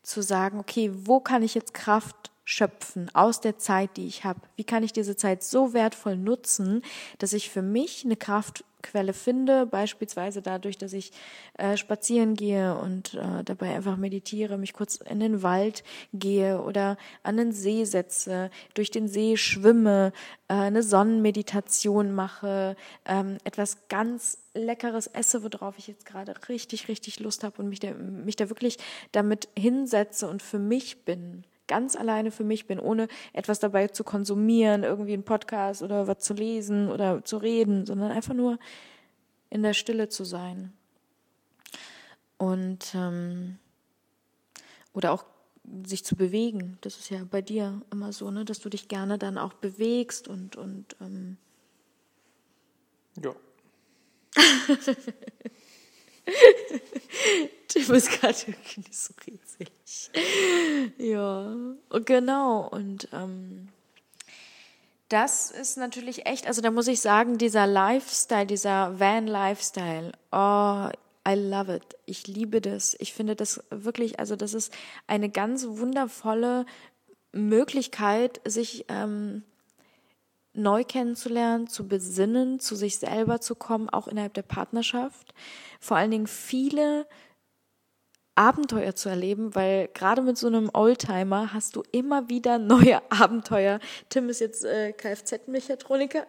zu 0.02 0.22
sagen, 0.22 0.58
okay, 0.58 0.90
wo 0.92 1.20
kann 1.20 1.42
ich 1.42 1.54
jetzt 1.54 1.74
Kraft 1.74 2.30
schöpfen 2.50 3.09
aus 3.14 3.40
der 3.40 3.59
Zeit, 3.59 3.97
die 3.97 4.09
ich 4.09 4.25
habe? 4.25 4.40
Wie 4.57 4.64
kann 4.64 4.83
ich 4.83 4.92
diese 4.92 5.14
Zeit 5.14 5.45
so 5.45 5.73
wertvoll 5.73 6.16
nutzen, 6.16 6.83
dass 7.19 7.33
ich 7.33 7.49
für 7.49 7.62
mich 7.62 8.04
eine 8.04 8.16
Kraft 8.16 8.64
Quelle 8.83 9.12
finde, 9.12 9.66
beispielsweise 9.66 10.40
dadurch, 10.40 10.78
dass 10.78 10.95
ich 10.95 11.12
äh, 11.59 11.76
spazieren 11.76 12.35
gehe 12.35 12.75
und 12.76 13.12
äh, 13.12 13.45
dabei 13.45 13.75
einfach 13.75 13.99
meditiere, 13.99 14.57
mich 14.57 14.73
kurz 14.73 14.97
in 14.97 15.21
den 15.21 15.42
Wald 15.42 15.85
gehe 16.14 16.62
oder 16.62 16.97
an 17.23 17.37
den 17.37 17.52
See 17.52 17.85
setze, 17.85 18.50
durch 18.73 18.90
den 18.90 19.07
See 19.07 19.37
schwimme, 19.37 20.12
äh, 20.49 20.54
eine 20.54 20.83
Sonnenmeditation 20.83 22.14
mache, 22.14 22.75
ähm, 23.04 23.37
etwas 23.45 23.87
ganz 23.88 24.38
Leckeres 24.54 25.09
esse, 25.09 25.45
worauf 25.45 25.78
ich 25.78 25.87
jetzt 25.87 26.07
gerade 26.07 26.35
richtig, 26.49 26.88
richtig 26.88 27.21
Lust 27.21 27.45
habe 27.45 27.61
und 27.61 27.69
mich 27.69 27.80
da, 27.80 27.92
mich 27.92 28.37
da 28.37 28.49
wirklich 28.49 28.78
damit 29.12 29.49
hinsetze 29.57 30.26
und 30.26 30.42
für 30.42 30.59
mich 30.59 31.04
bin 31.04 31.45
ganz 31.70 31.94
alleine 31.94 32.32
für 32.32 32.42
mich 32.42 32.66
bin, 32.66 32.80
ohne 32.80 33.06
etwas 33.32 33.60
dabei 33.60 33.86
zu 33.86 34.02
konsumieren, 34.02 34.82
irgendwie 34.82 35.12
einen 35.14 35.22
Podcast 35.22 35.82
oder 35.82 36.08
was 36.08 36.18
zu 36.18 36.34
lesen 36.34 36.90
oder 36.90 37.24
zu 37.24 37.36
reden, 37.36 37.86
sondern 37.86 38.10
einfach 38.10 38.34
nur 38.34 38.58
in 39.50 39.62
der 39.62 39.72
Stille 39.72 40.08
zu 40.08 40.24
sein. 40.24 40.72
Und 42.38 42.92
ähm, 42.94 43.58
oder 44.92 45.12
auch 45.12 45.24
sich 45.86 46.04
zu 46.04 46.16
bewegen. 46.16 46.76
Das 46.80 46.98
ist 46.98 47.08
ja 47.08 47.22
bei 47.30 47.40
dir 47.40 47.82
immer 47.92 48.12
so, 48.12 48.32
ne, 48.32 48.44
dass 48.44 48.58
du 48.58 48.68
dich 48.68 48.88
gerne 48.88 49.16
dann 49.16 49.38
auch 49.38 49.52
bewegst 49.52 50.26
und 50.26 50.56
und 50.56 50.96
ähm 51.00 51.36
ja. 53.22 53.32
Tim 57.68 57.94
ist 57.94 58.10
gerade 58.20 58.37
irgendwie 58.46 58.92
so 58.92 59.14
riesig. 59.26 59.70
Ja, 60.99 61.54
genau. 62.04 62.68
Und 62.68 63.08
ähm, 63.12 63.68
das 65.08 65.50
ist 65.50 65.76
natürlich 65.76 66.26
echt, 66.26 66.46
also 66.46 66.62
da 66.62 66.70
muss 66.70 66.88
ich 66.88 67.00
sagen, 67.00 67.37
dieser 67.38 67.66
Lifestyle, 67.66 68.46
dieser 68.46 68.99
Van-Lifestyle, 68.99 70.12
oh, 70.32 70.88
I 71.28 71.34
love 71.34 71.75
it. 71.75 71.96
Ich 72.06 72.26
liebe 72.26 72.60
das. 72.60 72.96
Ich 72.99 73.12
finde 73.12 73.37
das 73.37 73.62
wirklich, 73.70 74.18
also 74.18 74.37
das 74.37 74.54
ist 74.54 74.72
eine 75.06 75.28
ganz 75.28 75.66
wundervolle 75.66 76.64
Möglichkeit, 77.32 78.40
sich 78.44 78.87
ähm, 78.88 79.42
neu 80.52 80.85
kennenzulernen, 80.85 81.66
zu 81.66 81.87
besinnen, 81.87 82.61
zu 82.61 82.75
sich 82.75 82.99
selber 82.99 83.40
zu 83.40 83.54
kommen, 83.54 83.88
auch 83.88 84.09
innerhalb 84.09 84.35
der 84.35 84.42
Partnerschaft. 84.42 85.35
Vor 85.80 85.97
allen 85.97 86.11
Dingen 86.11 86.26
viele 86.26 87.07
Abenteuer 88.35 88.95
zu 88.95 89.09
erleben, 89.09 89.54
weil 89.54 89.88
gerade 89.88 90.23
mit 90.23 90.38
so 90.38 90.47
einem 90.47 90.71
Oldtimer 90.73 91.52
hast 91.52 91.76
du 91.76 91.83
immer 91.92 92.28
wieder 92.28 92.59
neue 92.59 93.00
Abenteuer. 93.11 93.80
Tim 94.09 94.28
ist 94.28 94.40
jetzt 94.40 94.64
äh, 94.64 94.92
Kfz-Mechatroniker. 94.92 96.26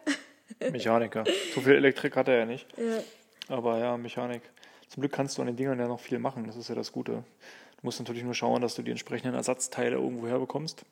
Mechaniker. 0.72 1.24
So 1.56 1.62
viel 1.62 1.74
Elektrik 1.74 2.16
hat 2.16 2.28
er 2.28 2.40
ja 2.40 2.46
nicht. 2.46 2.68
Ja. 2.78 3.56
Aber 3.56 3.78
ja, 3.78 3.98
Mechanik. 3.98 4.42
Zum 4.90 5.02
Glück 5.02 5.14
kannst 5.14 5.38
du 5.38 5.42
an 5.42 5.48
den 5.48 5.56
Dingern 5.56 5.80
ja 5.80 5.88
noch 5.88 6.02
viel 6.02 6.20
machen. 6.20 6.46
Das 6.46 6.58
ist 6.58 6.68
ja 6.68 6.76
das 6.76 6.92
Gute. 6.92 7.14
Du 7.14 7.84
musst 7.84 8.00
natürlich 8.00 8.24
nur 8.24 8.34
schauen, 8.34 8.62
dass 8.62 8.76
du 8.76 8.82
die 8.82 8.92
entsprechenden 8.92 9.34
Ersatzteile 9.34 9.96
irgendwo 9.96 10.28
herbekommst. 10.28 10.84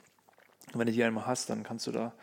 Und 0.72 0.80
wenn 0.80 0.88
du 0.88 0.94
die 0.94 1.04
einmal 1.04 1.26
hast, 1.26 1.50
dann 1.50 1.64
kannst 1.64 1.86
du 1.88 1.92
da 1.92 2.14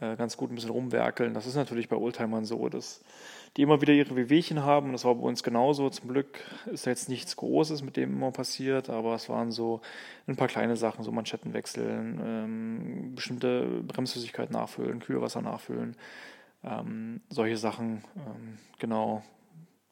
äh, 0.00 0.16
ganz 0.16 0.36
gut 0.36 0.50
ein 0.50 0.54
bisschen 0.54 0.70
rumwerkeln. 0.70 1.34
Das 1.34 1.46
ist 1.46 1.54
natürlich 1.54 1.88
bei 1.88 1.96
Oldtimern 1.96 2.44
so, 2.44 2.68
dass 2.68 3.02
die 3.56 3.62
immer 3.62 3.80
wieder 3.80 3.94
ihre 3.94 4.14
Wehwehchen 4.16 4.62
haben. 4.62 4.92
Das 4.92 5.04
war 5.04 5.14
bei 5.14 5.22
uns 5.22 5.42
genauso. 5.42 5.88
Zum 5.88 6.08
Glück 6.08 6.40
ist 6.66 6.86
da 6.86 6.90
jetzt 6.90 7.08
nichts 7.08 7.36
Großes 7.36 7.82
mit 7.82 7.96
dem 7.96 8.12
immer 8.12 8.30
passiert, 8.30 8.90
aber 8.90 9.14
es 9.14 9.28
waren 9.28 9.50
so 9.50 9.80
ein 10.26 10.36
paar 10.36 10.48
kleine 10.48 10.76
Sachen, 10.76 11.02
so 11.02 11.12
Manschetten 11.12 11.54
wechseln, 11.54 12.20
ähm, 12.22 13.14
bestimmte 13.14 13.82
Bremsflüssigkeit 13.86 14.50
nachfüllen, 14.50 15.00
Kühlwasser 15.00 15.40
nachfüllen, 15.40 15.96
ähm, 16.62 17.22
solche 17.30 17.56
Sachen. 17.56 18.04
Ähm, 18.16 18.58
genau, 18.78 19.22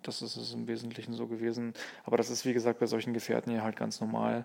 das 0.03 0.21
ist 0.21 0.37
es 0.37 0.53
im 0.53 0.67
Wesentlichen 0.67 1.15
so 1.15 1.27
gewesen. 1.27 1.73
Aber 2.05 2.19
das 2.19 2.29
ist, 2.29 2.45
wie 2.45 2.53
gesagt, 2.53 2.79
bei 2.81 2.87
solchen 2.87 3.15
Gefährten 3.15 3.51
ja 3.55 3.63
halt 3.63 3.77
ganz 3.77 4.01
normal. 4.01 4.45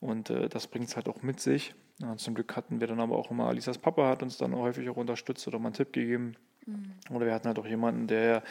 Und 0.00 0.30
äh, 0.30 0.48
das 0.48 0.66
bringt 0.66 0.88
es 0.88 0.96
halt 0.96 1.08
auch 1.08 1.22
mit 1.22 1.40
sich. 1.40 1.74
Ja, 1.98 2.16
zum 2.16 2.34
Glück 2.34 2.54
hatten 2.56 2.80
wir 2.80 2.86
dann 2.86 3.00
aber 3.00 3.16
auch 3.16 3.30
immer, 3.30 3.46
Alisas 3.46 3.78
Papa 3.78 4.08
hat 4.08 4.22
uns 4.22 4.36
dann 4.36 4.54
häufig 4.54 4.88
auch 4.90 4.96
unterstützt 4.96 5.48
oder 5.48 5.58
mal 5.58 5.68
einen 5.68 5.74
Tipp 5.74 5.92
gegeben. 5.92 6.36
Mhm. 6.66 6.92
Oder 7.10 7.26
wir 7.26 7.34
hatten 7.34 7.48
halt 7.48 7.58
auch 7.58 7.66
jemanden, 7.66 8.06
der 8.06 8.42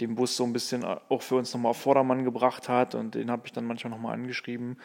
den 0.00 0.14
Bus 0.14 0.36
so 0.36 0.44
ein 0.44 0.52
bisschen 0.52 0.84
auch 0.84 1.22
für 1.22 1.36
uns 1.36 1.52
nochmal 1.52 1.70
auf 1.70 1.80
Vordermann 1.80 2.24
gebracht 2.24 2.68
hat 2.68 2.94
und 2.94 3.14
den 3.14 3.30
habe 3.30 3.42
ich 3.46 3.52
dann 3.52 3.66
manchmal 3.66 3.90
nochmal 3.90 4.14
angeschrieben 4.14 4.78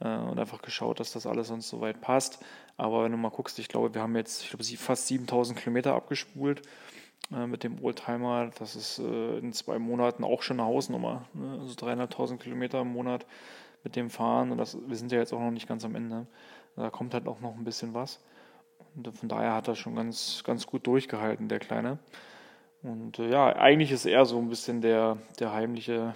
äh, 0.00 0.16
und 0.16 0.38
einfach 0.38 0.62
geschaut, 0.62 0.98
dass 0.98 1.12
das 1.12 1.26
alles 1.26 1.50
uns 1.50 1.68
soweit 1.68 2.00
passt. 2.00 2.44
Aber 2.76 3.04
wenn 3.04 3.12
du 3.12 3.18
mal 3.18 3.30
guckst, 3.30 3.58
ich 3.58 3.68
glaube, 3.68 3.94
wir 3.94 4.02
haben 4.02 4.16
jetzt, 4.16 4.42
ich 4.42 4.50
glaube, 4.50 4.64
fast 4.64 5.06
7000 5.06 5.58
Kilometer 5.58 5.94
abgespult 5.94 6.62
äh, 7.32 7.46
mit 7.46 7.62
dem 7.62 7.82
Oldtimer. 7.82 8.50
Das 8.58 8.74
ist 8.74 8.98
äh, 8.98 9.38
in 9.38 9.52
zwei 9.52 9.78
Monaten 9.78 10.24
auch 10.24 10.42
schon 10.42 10.58
eine 10.58 10.68
Hausnummer. 10.68 11.26
Ne? 11.34 11.58
Also 11.60 11.74
dreieinhalbtausend 11.76 12.42
Kilometer 12.42 12.80
im 12.80 12.92
Monat 12.92 13.26
mit 13.84 13.96
dem 13.96 14.10
Fahren 14.10 14.50
und 14.52 14.58
das, 14.58 14.76
wir 14.86 14.96
sind 14.96 15.12
ja 15.12 15.18
jetzt 15.18 15.32
auch 15.32 15.40
noch 15.40 15.50
nicht 15.50 15.68
ganz 15.68 15.84
am 15.84 15.94
Ende. 15.94 16.26
Da 16.76 16.90
kommt 16.90 17.14
halt 17.14 17.26
auch 17.26 17.40
noch 17.40 17.56
ein 17.56 17.64
bisschen 17.64 17.94
was. 17.94 18.20
Und 18.94 19.12
von 19.14 19.28
daher 19.28 19.54
hat 19.54 19.68
er 19.68 19.74
schon 19.74 19.94
ganz, 19.94 20.42
ganz 20.44 20.66
gut 20.66 20.86
durchgehalten, 20.86 21.48
der 21.48 21.58
Kleine. 21.58 21.98
Und 22.82 23.18
äh, 23.18 23.30
ja, 23.30 23.54
eigentlich 23.56 23.92
ist 23.92 24.06
er 24.06 24.24
so 24.24 24.38
ein 24.38 24.48
bisschen 24.48 24.80
der, 24.80 25.18
der 25.38 25.52
heimliche, 25.52 26.14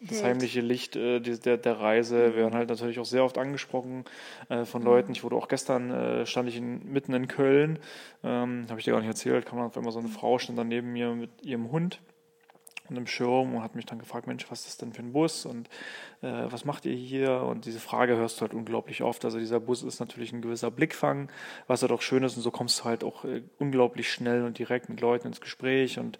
das 0.00 0.22
heimliche 0.22 0.60
Licht 0.60 0.96
äh, 0.96 1.20
der, 1.20 1.56
der 1.56 1.80
Reise. 1.80 2.34
Wir 2.34 2.36
werden 2.36 2.54
halt 2.54 2.68
natürlich 2.68 2.98
auch 2.98 3.04
sehr 3.04 3.24
oft 3.24 3.38
angesprochen 3.38 4.04
äh, 4.48 4.64
von 4.64 4.82
Leuten. 4.82 5.12
Ich 5.12 5.22
wurde 5.22 5.36
auch 5.36 5.48
gestern, 5.48 5.90
äh, 5.90 6.26
stand 6.26 6.48
ich 6.48 6.56
in, 6.56 6.92
mitten 6.92 7.14
in 7.14 7.28
Köln, 7.28 7.78
ähm, 8.24 8.66
habe 8.68 8.80
ich 8.80 8.84
dir 8.84 8.92
gar 8.92 9.00
nicht 9.00 9.08
erzählt, 9.08 9.46
kam 9.46 9.58
dann 9.58 9.68
auf 9.68 9.76
einmal 9.76 9.92
so 9.92 10.00
eine 10.00 10.08
Frau, 10.08 10.38
stand 10.38 10.58
dann 10.58 10.68
neben 10.68 10.92
mir 10.92 11.14
mit 11.14 11.30
ihrem 11.42 11.70
Hund 11.70 12.00
und 12.88 12.96
im 12.96 13.06
Schirm 13.06 13.54
und 13.54 13.62
hat 13.62 13.74
mich 13.74 13.86
dann 13.86 13.98
gefragt, 13.98 14.26
Mensch, 14.26 14.50
was 14.50 14.60
ist 14.60 14.68
das 14.68 14.76
denn 14.78 14.92
für 14.92 15.02
ein 15.02 15.12
Bus 15.12 15.46
und 15.46 15.68
äh, 16.22 16.46
was 16.50 16.64
macht 16.64 16.84
ihr 16.84 16.94
hier? 16.94 17.42
Und 17.42 17.64
diese 17.64 17.80
Frage 17.80 18.16
hörst 18.16 18.38
du 18.38 18.42
halt 18.42 18.54
unglaublich 18.54 19.02
oft. 19.02 19.24
Also 19.24 19.38
dieser 19.38 19.60
Bus 19.60 19.82
ist 19.82 20.00
natürlich 20.00 20.32
ein 20.32 20.42
gewisser 20.42 20.70
Blickfang, 20.70 21.30
was 21.66 21.82
halt 21.82 21.92
auch 21.92 22.02
schön 22.02 22.22
ist 22.22 22.36
und 22.36 22.42
so 22.42 22.50
kommst 22.50 22.80
du 22.80 22.84
halt 22.84 23.04
auch 23.04 23.24
äh, 23.24 23.42
unglaublich 23.58 24.10
schnell 24.10 24.44
und 24.44 24.58
direkt 24.58 24.88
mit 24.88 25.00
Leuten 25.00 25.28
ins 25.28 25.40
Gespräch 25.40 25.98
und 25.98 26.18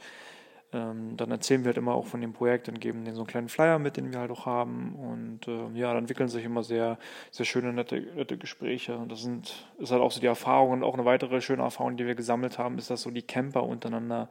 ähm, 0.75 1.17
dann 1.19 1.31
erzählen 1.31 1.63
wir 1.65 1.69
halt 1.69 1.77
immer 1.77 1.95
auch 1.95 2.07
von 2.07 2.21
dem 2.21 2.33
Projekt 2.33 2.69
und 2.69 2.81
geben 2.81 3.05
denen 3.05 3.15
so 3.15 3.23
einen 3.23 3.29
kleinen 3.29 3.49
Flyer 3.49 3.79
mit, 3.79 3.99
den 3.99 4.11
wir 4.13 4.21
halt 4.21 4.31
auch 4.31 4.47
haben 4.47 4.95
und 4.95 5.47
äh, 5.47 5.79
ja, 5.79 5.89
dann 5.89 6.05
entwickeln 6.05 6.29
sich 6.29 6.45
immer 6.45 6.63
sehr, 6.63 6.99
sehr 7.31 7.45
schöne, 7.45 7.73
nette, 7.73 8.01
nette 8.01 8.39
Gespräche 8.39 8.97
und 8.97 9.13
das 9.13 9.21
sind, 9.21 9.67
ist 9.79 9.93
halt 9.93 10.01
auch 10.01 10.11
so 10.11 10.21
die 10.21 10.27
Erfahrung 10.27 10.71
und 10.71 10.83
auch 10.83 10.95
eine 10.95 11.05
weitere 11.05 11.43
schöne 11.43 11.63
Erfahrung, 11.63 11.97
die 11.99 12.07
wir 12.07 12.15
gesammelt 12.15 12.59
haben, 12.59 12.79
ist, 12.79 12.89
dass 12.89 13.03
so 13.03 13.11
die 13.11 13.23
Camper 13.23 13.65
untereinander 13.65 14.31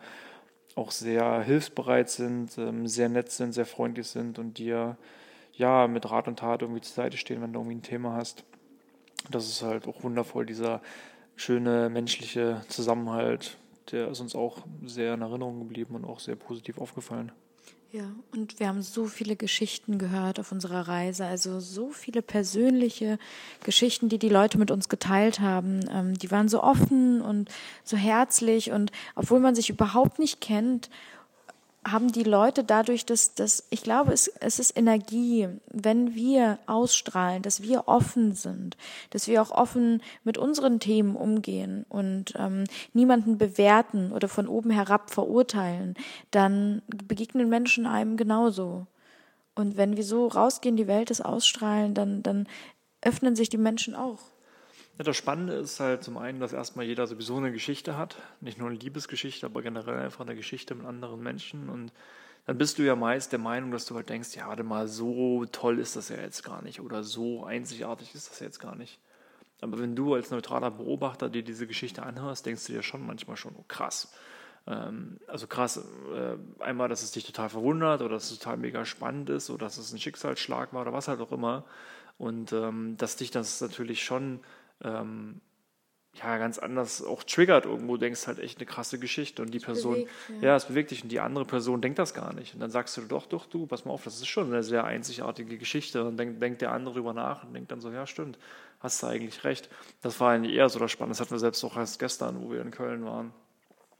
auch 0.75 0.91
sehr 0.91 1.41
hilfsbereit 1.41 2.09
sind, 2.09 2.57
ähm, 2.57 2.87
sehr 2.87 3.09
nett 3.09 3.31
sind, 3.31 3.53
sehr 3.53 3.65
freundlich 3.65 4.07
sind 4.07 4.39
und 4.39 4.57
dir 4.57 4.97
ja 5.53 5.87
mit 5.87 6.09
Rat 6.09 6.27
und 6.27 6.39
Tat 6.39 6.61
irgendwie 6.61 6.81
zur 6.81 6.95
Seite 6.95 7.17
stehen, 7.17 7.41
wenn 7.41 7.53
du 7.53 7.59
irgendwie 7.59 7.77
ein 7.77 7.81
Thema 7.81 8.15
hast. 8.15 8.43
Das 9.29 9.47
ist 9.47 9.61
halt 9.61 9.87
auch 9.87 10.03
wundervoll, 10.03 10.45
dieser 10.45 10.81
schöne 11.35 11.89
menschliche 11.89 12.61
Zusammenhalt, 12.69 13.57
der 13.91 14.09
ist 14.09 14.19
uns 14.19 14.35
auch 14.35 14.59
sehr 14.85 15.13
in 15.13 15.21
Erinnerung 15.21 15.59
geblieben 15.59 15.95
und 15.95 16.05
auch 16.05 16.19
sehr 16.19 16.35
positiv 16.35 16.77
aufgefallen. 16.77 17.31
Ja, 17.93 18.03
und 18.31 18.57
wir 18.57 18.69
haben 18.69 18.81
so 18.81 19.05
viele 19.05 19.35
Geschichten 19.35 19.97
gehört 19.97 20.39
auf 20.39 20.53
unserer 20.53 20.87
Reise, 20.87 21.25
also 21.25 21.59
so 21.59 21.89
viele 21.89 22.21
persönliche 22.21 23.19
Geschichten, 23.65 24.07
die 24.07 24.17
die 24.17 24.29
Leute 24.29 24.57
mit 24.57 24.71
uns 24.71 24.87
geteilt 24.87 25.41
haben. 25.41 25.81
Ähm, 25.91 26.17
die 26.17 26.31
waren 26.31 26.47
so 26.47 26.63
offen 26.63 27.21
und 27.21 27.49
so 27.83 27.97
herzlich 27.97 28.71
und 28.71 28.93
obwohl 29.15 29.41
man 29.41 29.55
sich 29.55 29.69
überhaupt 29.69 30.19
nicht 30.19 30.39
kennt 30.39 30.89
haben 31.83 32.11
die 32.11 32.23
Leute 32.23 32.63
dadurch, 32.63 33.05
dass, 33.05 33.33
dass 33.33 33.65
ich 33.71 33.81
glaube, 33.81 34.13
es, 34.13 34.27
es 34.27 34.59
ist 34.59 34.77
Energie, 34.77 35.47
wenn 35.71 36.13
wir 36.13 36.59
ausstrahlen, 36.67 37.41
dass 37.41 37.63
wir 37.63 37.87
offen 37.87 38.33
sind, 38.33 38.77
dass 39.09 39.27
wir 39.27 39.41
auch 39.41 39.51
offen 39.51 40.03
mit 40.23 40.37
unseren 40.37 40.79
Themen 40.79 41.15
umgehen 41.15 41.85
und 41.89 42.33
ähm, 42.37 42.65
niemanden 42.93 43.39
bewerten 43.39 44.11
oder 44.11 44.27
von 44.27 44.47
oben 44.47 44.69
herab 44.69 45.09
verurteilen, 45.09 45.95
dann 46.29 46.83
begegnen 46.87 47.49
Menschen 47.49 47.87
einem 47.87 48.15
genauso. 48.15 48.85
Und 49.55 49.75
wenn 49.75 49.97
wir 49.97 50.03
so 50.03 50.27
rausgehen, 50.27 50.77
die 50.77 50.87
Welt 50.87 51.09
ist 51.09 51.25
ausstrahlen, 51.25 51.93
dann, 51.93 52.21
dann 52.21 52.47
öffnen 53.01 53.35
sich 53.35 53.49
die 53.49 53.57
Menschen 53.57 53.95
auch. 53.95 54.19
Ja, 55.01 55.05
das 55.05 55.17
Spannende 55.17 55.53
ist 55.55 55.79
halt 55.79 56.03
zum 56.03 56.15
einen, 56.19 56.39
dass 56.39 56.53
erstmal 56.53 56.85
jeder 56.85 57.07
sowieso 57.07 57.37
eine 57.37 57.51
Geschichte 57.51 57.97
hat. 57.97 58.17
Nicht 58.39 58.59
nur 58.59 58.69
eine 58.69 58.77
Liebesgeschichte, 58.77 59.47
aber 59.47 59.63
generell 59.63 59.97
einfach 59.97 60.23
eine 60.23 60.35
Geschichte 60.35 60.75
mit 60.75 60.85
anderen 60.85 61.23
Menschen. 61.23 61.69
Und 61.69 61.91
dann 62.45 62.59
bist 62.59 62.77
du 62.77 62.83
ja 62.83 62.95
meist 62.95 63.31
der 63.31 63.39
Meinung, 63.39 63.71
dass 63.71 63.87
du 63.87 63.95
halt 63.95 64.09
denkst, 64.09 64.35
ja, 64.35 64.47
warte 64.47 64.61
mal, 64.61 64.87
so 64.87 65.43
toll 65.51 65.79
ist 65.79 65.95
das 65.95 66.09
ja 66.09 66.17
jetzt 66.17 66.43
gar 66.43 66.61
nicht 66.61 66.81
oder 66.81 67.03
so 67.03 67.43
einzigartig 67.43 68.13
ist 68.13 68.29
das 68.29 68.41
jetzt 68.41 68.59
gar 68.59 68.75
nicht. 68.75 68.99
Aber 69.59 69.79
wenn 69.79 69.95
du 69.95 70.13
als 70.13 70.29
neutraler 70.29 70.69
Beobachter 70.69 71.29
dir 71.29 71.41
diese 71.41 71.65
Geschichte 71.65 72.03
anhörst, 72.03 72.45
denkst 72.45 72.67
du 72.67 72.73
dir 72.73 72.83
schon 72.83 73.03
manchmal 73.03 73.37
schon, 73.37 73.55
oh 73.57 73.65
krass. 73.67 74.13
Ähm, 74.67 75.17
also 75.25 75.47
krass, 75.47 75.83
äh, 76.13 76.63
einmal, 76.63 76.89
dass 76.89 77.01
es 77.01 77.11
dich 77.11 77.25
total 77.25 77.49
verwundert 77.49 78.03
oder 78.03 78.13
dass 78.13 78.29
es 78.29 78.37
total 78.37 78.57
mega 78.57 78.85
spannend 78.85 79.31
ist 79.31 79.49
oder 79.49 79.65
dass 79.65 79.79
es 79.79 79.91
ein 79.93 79.99
Schicksalsschlag 79.99 80.73
war 80.73 80.83
oder 80.83 80.93
was 80.93 81.07
halt 81.07 81.21
auch 81.21 81.31
immer. 81.31 81.65
Und 82.19 82.53
ähm, 82.53 82.97
dass 82.97 83.15
dich 83.15 83.31
das 83.31 83.61
natürlich 83.61 84.03
schon 84.03 84.41
ähm, 84.83 85.41
ja, 86.13 86.37
ganz 86.37 86.59
anders 86.59 87.01
auch 87.01 87.23
triggert 87.23 87.65
irgendwo, 87.65 87.95
denkst 87.95 88.27
halt 88.27 88.39
echt 88.39 88.57
eine 88.57 88.65
krasse 88.65 88.99
Geschichte 88.99 89.41
und 89.41 89.53
die 89.53 89.59
Person, 89.59 89.93
bewegt, 89.93 90.11
ja. 90.41 90.49
ja, 90.49 90.55
es 90.57 90.65
bewegt 90.65 90.91
dich 90.91 91.03
und 91.03 91.09
die 91.09 91.21
andere 91.21 91.45
Person 91.45 91.79
denkt 91.79 91.99
das 91.99 92.13
gar 92.13 92.33
nicht. 92.33 92.53
Und 92.53 92.59
dann 92.59 92.69
sagst 92.69 92.97
du 92.97 93.01
doch, 93.01 93.27
doch, 93.27 93.45
du, 93.45 93.65
pass 93.65 93.85
mal 93.85 93.93
auf, 93.93 94.03
das 94.03 94.17
ist 94.17 94.27
schon 94.27 94.47
eine 94.47 94.61
sehr 94.61 94.83
einzigartige 94.83 95.57
Geschichte. 95.57 96.03
Und 96.03 96.17
dann 96.17 96.39
denkt 96.39 96.61
der 96.61 96.73
andere 96.73 96.95
drüber 96.95 97.13
nach 97.13 97.45
und 97.45 97.53
denkt 97.53 97.71
dann 97.71 97.79
so, 97.79 97.89
ja, 97.91 98.05
stimmt, 98.05 98.37
hast 98.81 99.01
du 99.01 99.07
eigentlich 99.07 99.45
recht. 99.45 99.69
Das 100.01 100.19
war 100.19 100.31
eigentlich 100.31 100.55
eher 100.55 100.67
so 100.67 100.79
das 100.79 100.91
Spannende. 100.91 101.13
Das 101.13 101.21
hatten 101.21 101.31
wir 101.31 101.39
selbst 101.39 101.63
auch 101.63 101.77
erst 101.77 101.97
gestern, 101.99 102.41
wo 102.41 102.51
wir 102.51 102.61
in 102.61 102.71
Köln 102.71 103.05
waren 103.05 103.33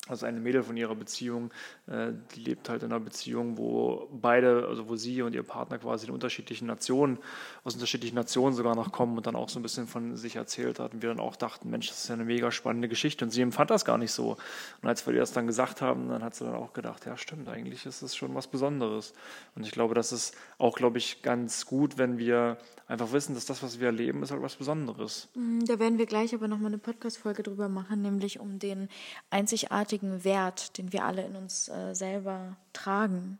also 0.07 0.25
eine 0.25 0.39
Mädel 0.39 0.63
von 0.63 0.75
ihrer 0.75 0.95
Beziehung, 0.95 1.51
äh, 1.87 2.11
die 2.33 2.41
lebt 2.41 2.69
halt 2.69 2.81
in 2.81 2.91
einer 2.91 2.99
Beziehung, 2.99 3.57
wo 3.57 4.09
beide, 4.11 4.65
also 4.67 4.89
wo 4.89 4.95
sie 4.95 5.21
und 5.21 5.35
ihr 5.35 5.43
Partner 5.43 5.77
quasi 5.77 6.07
in 6.07 6.13
unterschiedlichen 6.13 6.65
Nationen, 6.65 7.19
aus 7.63 7.75
unterschiedlichen 7.75 8.15
Nationen 8.15 8.55
sogar 8.55 8.75
noch 8.75 8.91
kommen 8.91 9.15
und 9.15 9.27
dann 9.27 9.35
auch 9.35 9.47
so 9.47 9.59
ein 9.59 9.61
bisschen 9.61 9.87
von 9.87 10.17
sich 10.17 10.35
erzählt 10.35 10.79
hat. 10.79 10.95
Und 10.95 11.03
wir 11.03 11.09
dann 11.09 11.19
auch 11.19 11.35
dachten, 11.35 11.69
Mensch, 11.69 11.87
das 11.87 12.01
ist 12.01 12.07
ja 12.07 12.15
eine 12.15 12.25
mega 12.25 12.51
spannende 12.51 12.87
Geschichte. 12.87 13.23
Und 13.23 13.31
sie 13.31 13.41
empfand 13.41 13.69
das 13.69 13.85
gar 13.85 13.99
nicht 13.99 14.11
so. 14.11 14.37
Und 14.81 14.89
als 14.89 15.05
wir 15.05 15.13
ihr 15.13 15.19
das 15.19 15.33
dann 15.33 15.45
gesagt 15.45 15.81
haben, 15.81 16.09
dann 16.09 16.23
hat 16.23 16.33
sie 16.33 16.45
dann 16.45 16.55
auch 16.55 16.73
gedacht, 16.73 17.05
ja 17.05 17.15
stimmt, 17.15 17.47
eigentlich 17.47 17.85
ist 17.85 18.01
das 18.01 18.15
schon 18.15 18.33
was 18.33 18.47
Besonderes. 18.47 19.13
Und 19.55 19.67
ich 19.67 19.71
glaube, 19.71 19.93
das 19.93 20.11
ist 20.11 20.35
auch, 20.57 20.75
glaube 20.75 20.97
ich, 20.97 21.21
ganz 21.21 21.67
gut, 21.67 21.99
wenn 21.99 22.17
wir 22.17 22.57
einfach 22.87 23.13
wissen, 23.13 23.35
dass 23.35 23.45
das, 23.45 23.61
was 23.61 23.79
wir 23.79 23.87
erleben, 23.87 24.23
ist 24.23 24.31
halt 24.31 24.41
was 24.41 24.55
Besonderes. 24.55 25.29
Mhm, 25.35 25.63
da 25.65 25.79
werden 25.79 25.99
wir 25.99 26.07
gleich 26.07 26.33
aber 26.33 26.47
nochmal 26.47 26.71
eine 26.71 26.79
Podcast-Folge 26.79 27.43
drüber 27.43 27.69
machen, 27.69 28.01
nämlich 28.01 28.39
um 28.39 28.57
den 28.59 28.89
einzigartigen 29.29 29.90
Wert, 30.23 30.77
den 30.77 30.93
wir 30.93 31.05
alle 31.05 31.25
in 31.25 31.35
uns 31.35 31.69
äh, 31.69 31.93
selber 31.93 32.55
tragen. 32.73 33.39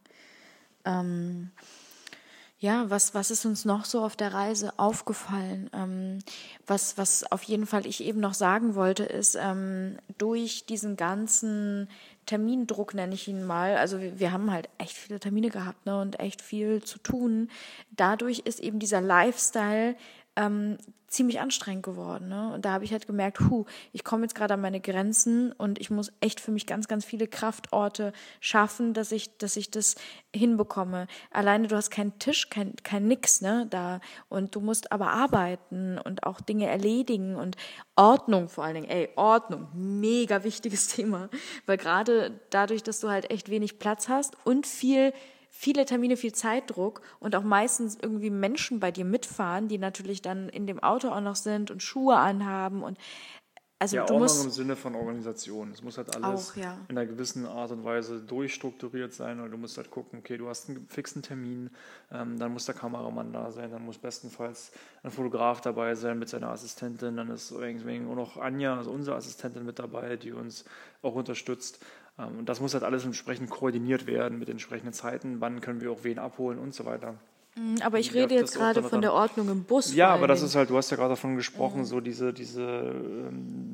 Ähm, 0.86 1.52
Ja, 2.62 2.92
was, 2.92 3.16
was 3.16 3.32
ist 3.32 3.44
uns 3.46 3.66
noch 3.66 3.86
so 3.86 4.04
auf 4.04 4.16
der 4.16 4.36
Reise 4.36 4.72
aufgefallen? 4.78 5.68
Ähm, 5.74 6.20
was, 6.68 6.96
was 6.96 7.24
auf 7.32 7.42
jeden 7.42 7.66
Fall 7.66 7.88
ich 7.88 8.04
eben 8.04 8.20
noch 8.20 8.36
sagen 8.36 8.76
wollte, 8.76 9.04
ist, 9.04 9.36
ähm, 9.36 9.98
durch 10.20 10.68
diesen 10.68 10.96
ganzen 10.96 11.90
Termindruck, 12.28 12.94
nenne 12.94 13.16
ich 13.16 13.28
ihn 13.28 13.44
mal, 13.44 13.78
also 13.78 14.00
wir, 14.00 14.20
wir 14.20 14.32
haben 14.32 14.52
halt 14.52 14.70
echt 14.78 14.96
viele 14.96 15.20
Termine 15.20 15.50
gehabt 15.50 15.88
ne, 15.88 16.00
und 16.00 16.20
echt 16.20 16.40
viel 16.40 16.84
zu 16.84 17.00
tun. 17.00 17.50
Dadurch 17.98 18.42
ist 18.46 18.60
eben 18.60 18.78
dieser 18.78 19.02
Lifestyle 19.02 19.96
ähm, 20.36 20.78
ziemlich 21.12 21.42
anstrengend 21.42 21.84
geworden. 21.84 22.30
Ne? 22.30 22.54
Und 22.54 22.64
da 22.64 22.72
habe 22.72 22.86
ich 22.86 22.94
halt 22.94 23.06
gemerkt, 23.06 23.42
hu, 23.42 23.66
ich 23.92 24.06
komme 24.06 24.24
jetzt 24.24 24.34
gerade 24.34 24.54
an 24.54 24.62
meine 24.62 24.80
Grenzen 24.80 25.52
und 25.52 25.80
ich 25.80 25.90
muss 25.90 26.14
echt 26.22 26.40
für 26.40 26.52
mich 26.52 26.66
ganz, 26.66 26.88
ganz 26.88 27.04
viele 27.04 27.28
Kraftorte 27.28 28.14
schaffen, 28.40 28.94
dass 28.94 29.12
ich, 29.12 29.38
dass 29.38 29.58
ich 29.58 29.70
das 29.70 29.96
hinbekomme. 30.34 31.08
Alleine 31.30 31.68
du 31.68 31.76
hast 31.76 31.92
keinen 31.92 32.18
Tisch, 32.18 32.50
kein, 32.50 32.76
kein 32.84 33.08
Nix, 33.08 33.42
ne, 33.42 33.68
da. 33.70 34.00
Und 34.30 34.56
du 34.56 34.62
musst 34.62 34.94
aber 34.94 35.12
arbeiten 35.12 35.98
und 35.98 36.24
auch 36.24 36.40
Dinge 36.40 36.68
erledigen 36.68 37.36
und 37.36 37.58
Ordnung 37.98 38.48
vor 38.48 38.64
allen 38.64 38.76
Dingen. 38.76 38.90
Ey, 38.90 39.10
Ordnung, 39.18 39.68
mega 39.74 40.46
wichtiges 40.46 40.88
Thema. 40.96 41.30
Weil 41.66 41.76
gerade 41.76 42.40
dadurch, 42.52 42.84
dass 42.84 43.02
du 43.02 43.10
halt 43.10 43.30
echt 43.30 43.50
wenig 43.50 43.80
Platz 43.80 44.08
hast 44.08 44.38
und 44.46 44.66
viel 44.66 45.12
viele 45.54 45.86
Termine, 45.86 46.18
viel 46.18 46.34
Zeitdruck 46.34 47.02
und 47.20 47.36
auch 47.36 47.44
meistens 47.44 47.98
irgendwie 48.02 48.30
Menschen 48.30 48.80
bei 48.80 48.90
dir 48.90 49.06
mitfahren, 49.06 49.68
die 49.68 49.78
natürlich 49.78 50.22
dann 50.22 50.50
in 50.50 50.66
dem 50.66 50.80
Auto 50.80 51.10
auch 51.10 51.22
noch 51.22 51.36
sind 51.36 51.70
und 51.70 51.84
Schuhe 51.84 52.16
anhaben 52.16 52.82
und 52.82 52.98
also 53.82 53.96
ja, 53.96 54.06
du 54.06 54.14
Ordnung 54.14 54.28
musst 54.28 54.46
im 54.46 54.52
Sinne 54.52 54.76
von 54.76 54.94
Organisation. 54.94 55.72
Es 55.72 55.82
muss 55.82 55.98
halt 55.98 56.16
alles 56.16 56.52
auch, 56.52 56.56
ja. 56.56 56.78
in 56.88 56.96
einer 56.96 57.08
gewissen 57.08 57.48
Art 57.48 57.72
und 57.72 57.84
Weise 57.84 58.22
durchstrukturiert 58.22 59.12
sein 59.12 59.40
und 59.40 59.50
du 59.50 59.58
musst 59.58 59.76
halt 59.78 59.90
gucken, 59.90 60.20
okay, 60.20 60.38
du 60.38 60.48
hast 60.50 60.70
einen 60.70 60.88
fixen 60.88 61.24
Termin, 61.24 61.72
ähm, 62.12 62.38
dann 62.38 62.54
muss 62.54 62.66
der 62.66 62.76
Kameramann 62.76 63.34
da 63.34 63.50
sein, 63.50 63.72
dann 63.72 63.84
muss 63.84 63.98
bestenfalls 63.98 64.72
ein 65.02 65.10
Fotograf 65.10 65.62
dabei 65.62 65.96
sein 65.96 66.20
mit 66.20 66.30
seiner 66.30 66.50
Assistentin, 66.50 67.18
dann 67.18 67.32
ist 67.32 67.50
irgendwie 67.50 68.06
auch 68.08 68.14
noch 68.14 68.38
Anja, 68.38 68.78
also 68.78 68.92
unsere 68.92 69.16
Assistentin 69.16 69.66
mit 69.66 69.80
dabei, 69.80 70.16
die 70.16 70.32
uns 70.32 70.64
auch 71.02 71.16
unterstützt. 71.16 71.84
Ähm, 72.18 72.40
und 72.40 72.50
das 72.50 72.60
muss 72.60 72.74
halt 72.74 72.84
alles 72.84 73.06
entsprechend 73.06 73.50
koordiniert 73.50 74.08
werden 74.08 74.40
mit 74.40 74.50
entsprechenden 74.50 74.94
Zeiten, 74.94 75.42
wann 75.42 75.62
können 75.62 75.82
wir 75.82 75.92
auch 75.92 76.04
wen 76.04 76.20
abholen 76.20 76.60
und 76.60 76.74
so 76.74 76.86
weiter. 76.86 77.16
Mhm, 77.56 77.82
aber 77.82 78.00
ich 78.00 78.14
rede 78.14 78.34
jetzt 78.34 78.56
gerade 78.56 78.82
von 78.82 79.02
der 79.02 79.14
Ordnung 79.14 79.50
im 79.50 79.64
Bus. 79.64 79.94
Ja, 79.94 80.10
aber 80.10 80.28
das 80.28 80.42
ist 80.42 80.56
halt, 80.56 80.70
du 80.70 80.78
hast 80.78 80.90
ja 80.90 80.98
gerade 80.98 81.10
davon 81.10 81.36
gesprochen, 81.36 81.80
mhm. 81.80 81.86
so 81.86 82.00
diese, 82.00 82.34
diese, 82.34 82.62
ähm, 82.62 83.71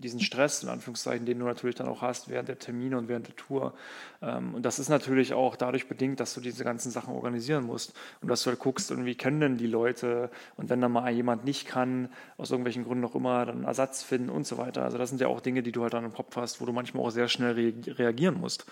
diesen 0.00 0.20
Stress, 0.20 0.62
in 0.62 0.68
Anführungszeichen, 0.68 1.26
den 1.26 1.38
du 1.38 1.44
natürlich 1.44 1.76
dann 1.76 1.88
auch 1.88 2.02
hast 2.02 2.28
während 2.28 2.48
der 2.48 2.58
Termine 2.58 2.98
und 2.98 3.08
während 3.08 3.28
der 3.28 3.36
Tour. 3.36 3.74
Ähm, 4.22 4.54
und 4.54 4.62
das 4.62 4.78
ist 4.78 4.88
natürlich 4.88 5.34
auch 5.34 5.56
dadurch 5.56 5.88
bedingt, 5.88 6.20
dass 6.20 6.34
du 6.34 6.40
diese 6.40 6.64
ganzen 6.64 6.90
Sachen 6.90 7.14
organisieren 7.14 7.64
musst 7.64 7.94
und 8.20 8.28
dass 8.28 8.42
du 8.42 8.50
halt 8.50 8.58
guckst, 8.58 8.90
irgendwie 8.90 9.14
können 9.14 9.40
denn 9.40 9.56
die 9.56 9.66
Leute 9.66 10.30
und 10.56 10.70
wenn 10.70 10.80
dann 10.80 10.92
mal 10.92 11.10
jemand 11.10 11.44
nicht 11.44 11.66
kann, 11.66 12.08
aus 12.36 12.50
irgendwelchen 12.50 12.84
Gründen 12.84 13.04
auch 13.04 13.14
immer, 13.14 13.46
dann 13.46 13.64
Ersatz 13.64 14.02
finden 14.02 14.30
und 14.30 14.46
so 14.46 14.58
weiter. 14.58 14.82
Also 14.82 14.98
das 14.98 15.08
sind 15.10 15.20
ja 15.20 15.28
auch 15.28 15.40
Dinge, 15.40 15.62
die 15.62 15.72
du 15.72 15.82
halt 15.82 15.94
dann 15.94 16.04
im 16.04 16.12
Kopf 16.12 16.36
hast, 16.36 16.60
wo 16.60 16.66
du 16.66 16.72
manchmal 16.72 17.04
auch 17.04 17.10
sehr 17.10 17.28
schnell 17.28 17.52
reagieren 17.86 18.40
musst 18.40 18.66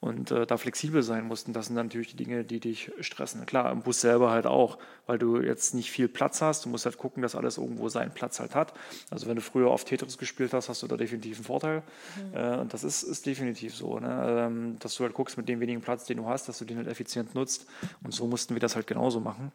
und 0.00 0.30
äh, 0.30 0.46
da 0.46 0.56
flexibel 0.56 1.02
sein 1.02 1.26
mussten. 1.26 1.52
Das 1.52 1.66
sind 1.66 1.76
dann 1.76 1.86
natürlich 1.86 2.08
die 2.08 2.16
Dinge, 2.16 2.44
die 2.44 2.60
dich 2.60 2.92
stressen. 3.00 3.46
Klar, 3.46 3.72
im 3.72 3.82
Bus 3.82 4.00
selber 4.00 4.30
halt 4.30 4.46
auch, 4.46 4.78
weil 5.06 5.18
du 5.18 5.40
jetzt 5.40 5.74
nicht 5.74 5.90
viel 5.90 6.08
Platz 6.08 6.42
hast. 6.42 6.64
Du 6.64 6.68
musst 6.68 6.84
halt 6.84 6.98
gucken, 6.98 7.22
dass 7.22 7.34
alles 7.34 7.58
irgendwo 7.58 7.88
seinen 7.88 8.12
Platz 8.12 8.40
halt 8.40 8.54
hat. 8.54 8.74
Also 9.10 9.26
wenn 9.26 9.36
du 9.36 9.42
früher 9.42 9.70
oft 9.70 9.88
Tetris 9.88 10.18
gespielt 10.18 10.52
hast, 10.52 10.68
hast 10.68 10.82
du 10.82 10.86
da 10.86 10.96
definitiv 10.96 11.38
einen 11.38 11.44
Vorteil. 11.44 11.82
Mhm. 12.16 12.36
Äh, 12.36 12.56
und 12.58 12.74
das 12.74 12.84
ist, 12.84 13.02
ist 13.02 13.26
definitiv 13.26 13.74
so, 13.74 13.98
ne? 13.98 14.46
ähm, 14.46 14.78
dass 14.78 14.94
du 14.96 15.04
halt 15.04 15.14
guckst 15.14 15.36
mit 15.36 15.48
dem 15.48 15.60
wenigen 15.60 15.80
Platz, 15.80 16.04
den 16.04 16.18
du 16.18 16.26
hast, 16.26 16.48
dass 16.48 16.58
du 16.58 16.64
den 16.64 16.76
halt 16.76 16.88
effizient 16.88 17.34
nutzt. 17.34 17.66
Und 18.02 18.12
so 18.12 18.26
mussten 18.26 18.54
wir 18.54 18.60
das 18.60 18.76
halt 18.76 18.86
genauso 18.86 19.20
machen. 19.20 19.52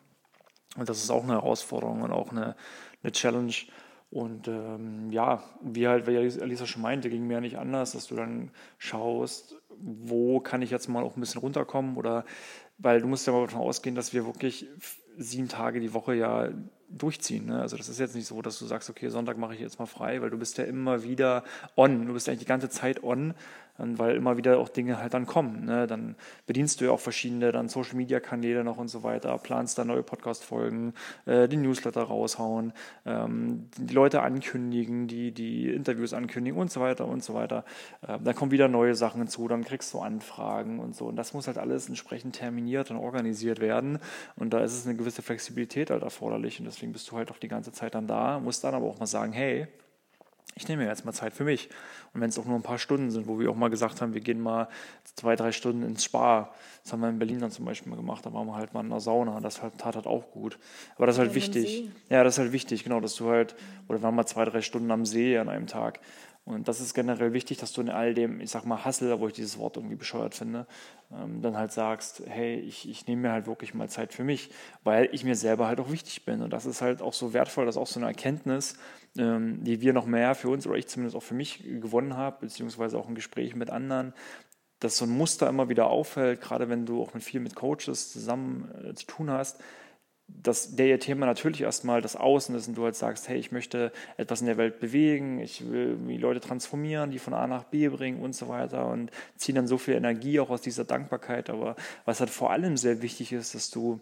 Und 0.78 0.88
das 0.88 1.04
ist 1.04 1.10
auch 1.10 1.24
eine 1.24 1.34
Herausforderung 1.34 2.02
und 2.02 2.12
auch 2.12 2.32
eine, 2.32 2.56
eine 3.04 3.12
Challenge. 3.12 3.54
Und 4.12 4.48
ähm, 4.48 5.12
ja, 5.12 5.44
wie 5.62 5.88
halt, 5.88 6.08
wie 6.08 6.18
Alisa 6.18 6.66
schon 6.66 6.82
meinte, 6.82 7.10
ging 7.10 7.28
mir 7.28 7.36
ja 7.36 7.42
nicht 7.42 7.60
anders, 7.60 7.92
dass 7.92 8.08
du 8.08 8.16
dann 8.16 8.52
schaust, 8.78 9.56
wo 9.82 10.40
kann 10.40 10.62
ich 10.62 10.70
jetzt 10.70 10.88
mal 10.88 11.04
auch 11.04 11.16
ein 11.16 11.20
bisschen 11.22 11.42
runterkommen? 11.42 11.98
Oder 11.98 12.26
weil 12.78 13.02
du 13.02 13.08
musst 13.08 13.28
ja 13.28 13.34
mal 13.34 13.46
davon 13.46 13.62
ausgehen, 13.62 13.96
dass 13.96 14.14
wir 14.14 14.26
wirklich 14.26 14.68
sieben 15.18 15.50
Tage 15.50 15.80
die 15.80 15.94
Woche 15.94 16.16
ja 16.16 16.50
durchziehen. 16.90 17.48
Ne? 17.48 17.62
Also 17.62 17.78
das 17.78 17.90
ist 17.90 18.00
jetzt 18.00 18.16
nicht 18.16 18.28
so, 18.28 18.42
dass 18.42 18.60
du 18.60 18.66
sagst, 18.66 18.90
okay, 18.90 19.10
Sonntag 19.10 19.38
mache 19.38 19.54
ich 19.54 19.60
jetzt 19.60 19.80
mal 19.80 19.86
frei, 19.86 20.22
weil 20.22 20.30
du 20.30 20.38
bist 20.38 20.58
ja 20.58 20.64
immer 20.64 21.04
wieder 21.04 21.44
on. 21.76 22.08
Du 22.08 22.14
bist 22.14 22.28
eigentlich 22.28 22.40
die 22.40 22.46
ganze 22.46 22.70
Zeit 22.70 23.04
on 23.04 23.34
weil 23.80 24.16
immer 24.16 24.38
wieder 24.38 24.60
auch 24.60 24.70
Dinge 24.70 25.00
halt 25.00 25.14
dann 25.14 25.26
kommen. 25.26 25.66
Ne? 25.66 25.88
Dann 25.88 26.16
bedienst 26.46 26.82
du 26.82 26.86
ja 26.86 26.92
auch 26.92 27.00
verschiedene 27.00 27.52
dann 27.52 27.70
Social 27.70 27.96
Media 27.96 28.20
Kanäle 28.20 28.64
noch 28.64 28.78
und 28.78 28.90
so 28.90 29.04
weiter, 29.04 29.38
planst 29.38 29.78
da 29.78 29.86
neue 29.86 30.04
Podcast-Folgen, 30.04 30.94
äh, 31.26 31.48
die 31.48 31.58
Newsletter 31.58 32.04
raushauen, 32.04 32.74
ähm, 33.06 33.70
die 33.78 33.94
Leute 33.94 34.22
ankündigen, 34.22 35.08
die, 35.08 35.32
die 35.32 35.70
Interviews 35.70 36.14
ankündigen 36.14 36.60
und 36.60 36.72
so 36.72 36.82
weiter 36.82 37.08
und 37.08 37.24
so 37.24 37.34
weiter. 37.34 37.64
Äh, 38.02 38.20
dann 38.24 38.36
kommen 38.36 38.52
wieder 38.52 38.68
neue 38.68 38.96
Sachen 38.96 39.22
hinzu, 39.22 39.48
dann 39.48 39.64
kriegst 39.64 39.94
du 39.94 40.00
Anfragen 40.00 40.80
und 40.80 40.96
so. 40.96 41.06
Und 41.06 41.16
das 41.16 41.34
muss 41.34 41.48
halt 41.48 41.58
alles 41.58 41.88
entsprechend 41.88 42.36
terminiert 42.36 42.92
und 42.92 42.98
organisiert 42.98 43.60
werden. 43.60 44.00
Und 44.36 44.54
da 44.54 44.60
ist 44.60 44.74
es 44.74 44.86
eine 44.86 44.96
gewisse 44.96 45.22
Flexibilität 45.22 45.90
halt 45.90 46.04
erforderlich. 46.04 46.60
Und 46.60 46.66
deswegen 46.80 46.94
bist 46.94 47.12
du 47.12 47.18
halt 47.18 47.30
auch 47.30 47.38
die 47.38 47.50
ganze 47.50 47.74
Zeit 47.74 47.94
dann 47.94 48.08
da, 48.08 48.40
musst 48.40 48.64
dann 48.64 48.74
aber 48.74 48.86
auch 48.86 49.00
mal 49.00 49.06
sagen, 49.06 49.34
hey, 49.34 49.68
ich 50.56 50.68
nehme 50.70 50.84
mir 50.84 50.90
jetzt 50.90 51.04
mal 51.04 51.12
Zeit 51.12 51.34
für 51.34 51.44
mich. 51.44 51.70
Und 52.14 52.22
wenn 52.22 52.30
es 52.30 52.40
auch 52.40 52.46
nur 52.46 52.56
ein 52.56 52.64
paar 52.64 52.80
Stunden 52.80 53.12
sind, 53.12 53.28
wo 53.28 53.38
wir 53.38 53.52
auch 53.52 53.56
mal 53.56 53.70
gesagt 53.70 54.02
haben, 54.02 54.14
wir 54.14 54.22
gehen 54.22 54.40
mal 54.40 54.70
zwei, 55.16 55.36
drei 55.36 55.52
Stunden 55.52 55.84
ins 55.84 56.06
Spa. 56.06 56.54
Das 56.84 56.94
haben 56.94 57.02
wir 57.02 57.10
in 57.10 57.20
Berlin 57.20 57.40
dann 57.40 57.52
zum 57.52 57.66
Beispiel 57.66 57.90
mal 57.90 57.98
gemacht. 57.98 58.26
Da 58.26 58.34
waren 58.34 58.48
wir 58.48 58.56
halt 58.56 58.74
mal 58.74 58.82
in 58.82 58.90
der 58.90 59.00
Sauna. 59.00 59.40
Das 59.42 59.62
halt, 59.62 59.78
tat 59.78 59.96
halt 59.96 60.08
auch 60.08 60.32
gut. 60.32 60.58
Aber 60.96 61.06
das 61.06 61.16
ist 61.16 61.20
halt 61.20 61.36
wichtig. 61.36 61.90
Ja, 62.10 62.24
das 62.24 62.36
ist 62.36 62.40
halt 62.40 62.52
wichtig, 62.52 62.84
genau, 62.84 63.00
dass 63.00 63.16
du 63.16 63.30
halt, 63.30 63.56
oder 63.88 64.00
wir 64.00 64.04
waren 64.04 64.16
mal 64.16 64.26
zwei, 64.26 64.46
drei 64.46 64.62
Stunden 64.62 64.90
am 64.92 65.06
See 65.06 65.38
an 65.38 65.50
einem 65.50 65.68
Tag. 65.68 66.00
Und 66.50 66.68
das 66.68 66.82
ist 66.82 66.96
generell 66.96 67.32
wichtig, 67.34 67.60
dass 67.60 67.74
du 67.74 67.82
in 67.82 67.90
all 67.90 68.16
dem, 68.16 68.42
ich 68.42 68.50
sag 68.50 68.66
mal, 68.66 68.84
Hassel, 68.84 69.20
wo 69.20 69.28
ich 69.28 69.34
dieses 69.34 69.60
Wort 69.60 69.78
irgendwie 69.78 69.96
bescheuert 69.96 70.34
finde, 70.34 70.66
ähm, 71.12 71.44
dann 71.44 71.56
halt 71.56 71.72
sagst, 71.72 72.24
hey, 72.26 72.56
ich, 72.60 72.90
ich 72.90 73.06
nehme 73.06 73.22
mir 73.22 73.32
halt 73.32 73.46
wirklich 73.46 73.76
mal 73.76 73.88
Zeit 73.88 74.14
für 74.14 74.24
mich, 74.24 74.50
weil 74.84 75.10
ich 75.12 75.24
mir 75.24 75.36
selber 75.36 75.68
halt 75.68 75.80
auch 75.80 75.92
wichtig 75.92 76.26
bin. 76.26 76.42
Und 76.42 76.50
das 76.50 76.66
ist 76.66 76.82
halt 76.82 77.04
auch 77.04 77.14
so 77.14 77.34
wertvoll, 77.34 77.68
das 77.68 77.76
ist 77.76 77.82
auch 77.82 77.86
so 77.86 78.00
eine 78.00 78.08
Erkenntnis, 78.08 78.80
ähm, 79.16 79.64
die 79.64 79.82
wir 79.82 79.94
noch 79.94 80.08
mehr 80.08 80.34
für 80.34 80.50
uns 80.50 80.66
oder 80.66 80.76
ich 80.76 80.88
zumindest 80.88 81.16
auch 81.16 81.22
für 81.22 81.36
mich 81.36 81.62
gewonnen 81.64 82.18
habe, 82.18 82.38
beziehungsweise 82.42 82.98
auch 82.98 83.08
in 83.08 83.14
Gesprächen 83.14 83.60
mit 83.60 83.70
anderen, 83.70 84.16
dass 84.80 84.98
so 84.98 85.06
ein 85.06 85.12
Muster 85.12 85.48
immer 85.48 85.70
wieder 85.70 85.86
auffällt, 85.86 86.42
gerade 86.42 86.68
wenn 86.68 86.88
du 86.88 87.04
auch 87.04 87.14
mit 87.14 87.22
viel 87.22 87.42
mit 87.42 87.54
Coaches 87.54 88.12
zusammen 88.12 88.72
äh, 88.84 88.96
zu 88.96 89.06
tun 89.06 89.30
hast, 89.30 89.62
dass 90.42 90.76
der 90.76 90.88
ihr 90.88 91.00
Thema 91.00 91.26
natürlich 91.26 91.62
erstmal 91.62 92.02
das 92.02 92.16
Außen 92.16 92.56
ist 92.56 92.68
und 92.68 92.78
du 92.78 92.84
halt 92.84 92.96
sagst, 92.96 93.28
hey, 93.28 93.38
ich 93.38 93.52
möchte 93.52 93.92
etwas 94.18 94.42
in 94.42 94.48
der 94.48 94.58
Welt 94.58 94.80
bewegen, 94.80 95.40
ich 95.40 95.70
will 95.70 95.98
die 96.08 96.18
Leute 96.18 96.40
transformieren, 96.40 97.12
die 97.12 97.20
von 97.20 97.34
A 97.34 97.48
nach 97.48 97.64
B 97.66 97.88
bringen 97.90 98.22
und 98.22 98.34
so 98.34 98.48
weiter 98.48 98.88
und 98.88 99.12
ziehen 99.36 99.56
dann 99.56 99.68
so 99.68 99.78
viel 99.78 99.96
Energie 99.96 100.40
auch 100.40 100.50
aus 100.50 100.62
dieser 100.62 100.86
Dankbarkeit. 100.86 101.50
Aber 101.50 101.76
was 102.06 102.20
halt 102.20 102.30
vor 102.30 102.52
allem 102.52 102.78
sehr 102.78 103.02
wichtig 103.02 103.34
ist, 103.34 103.56
dass 103.56 103.70
du 103.70 104.00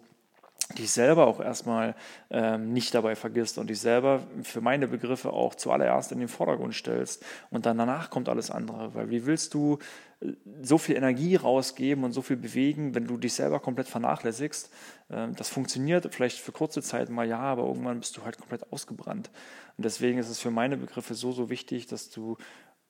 dich 0.76 0.90
selber 0.90 1.26
auch 1.26 1.40
erstmal 1.40 1.94
ähm, 2.30 2.72
nicht 2.72 2.94
dabei 2.94 3.16
vergisst 3.16 3.56
und 3.56 3.70
dich 3.70 3.80
selber 3.80 4.22
für 4.42 4.60
meine 4.60 4.86
Begriffe 4.86 5.32
auch 5.32 5.54
zuallererst 5.54 6.12
in 6.12 6.18
den 6.18 6.28
Vordergrund 6.28 6.74
stellst 6.74 7.24
und 7.50 7.64
dann 7.64 7.78
danach 7.78 8.10
kommt 8.10 8.28
alles 8.28 8.50
andere. 8.50 8.94
Weil 8.94 9.10
wie 9.10 9.24
willst 9.24 9.54
du 9.54 9.78
äh, 10.20 10.32
so 10.60 10.76
viel 10.76 10.96
Energie 10.96 11.36
rausgeben 11.36 12.04
und 12.04 12.12
so 12.12 12.20
viel 12.20 12.36
bewegen, 12.36 12.94
wenn 12.94 13.06
du 13.06 13.16
dich 13.16 13.32
selber 13.32 13.60
komplett 13.60 13.88
vernachlässigst? 13.88 14.70
Ähm, 15.10 15.34
das 15.36 15.48
funktioniert 15.48 16.12
vielleicht 16.14 16.38
für 16.38 16.52
kurze 16.52 16.82
Zeit 16.82 17.08
mal 17.08 17.26
ja, 17.26 17.40
aber 17.40 17.64
irgendwann 17.64 18.00
bist 18.00 18.16
du 18.18 18.24
halt 18.24 18.36
komplett 18.36 18.70
ausgebrannt. 18.70 19.30
Und 19.78 19.84
deswegen 19.84 20.18
ist 20.18 20.28
es 20.28 20.38
für 20.38 20.50
meine 20.50 20.76
Begriffe 20.76 21.14
so, 21.14 21.32
so 21.32 21.48
wichtig, 21.48 21.86
dass 21.86 22.10
du 22.10 22.36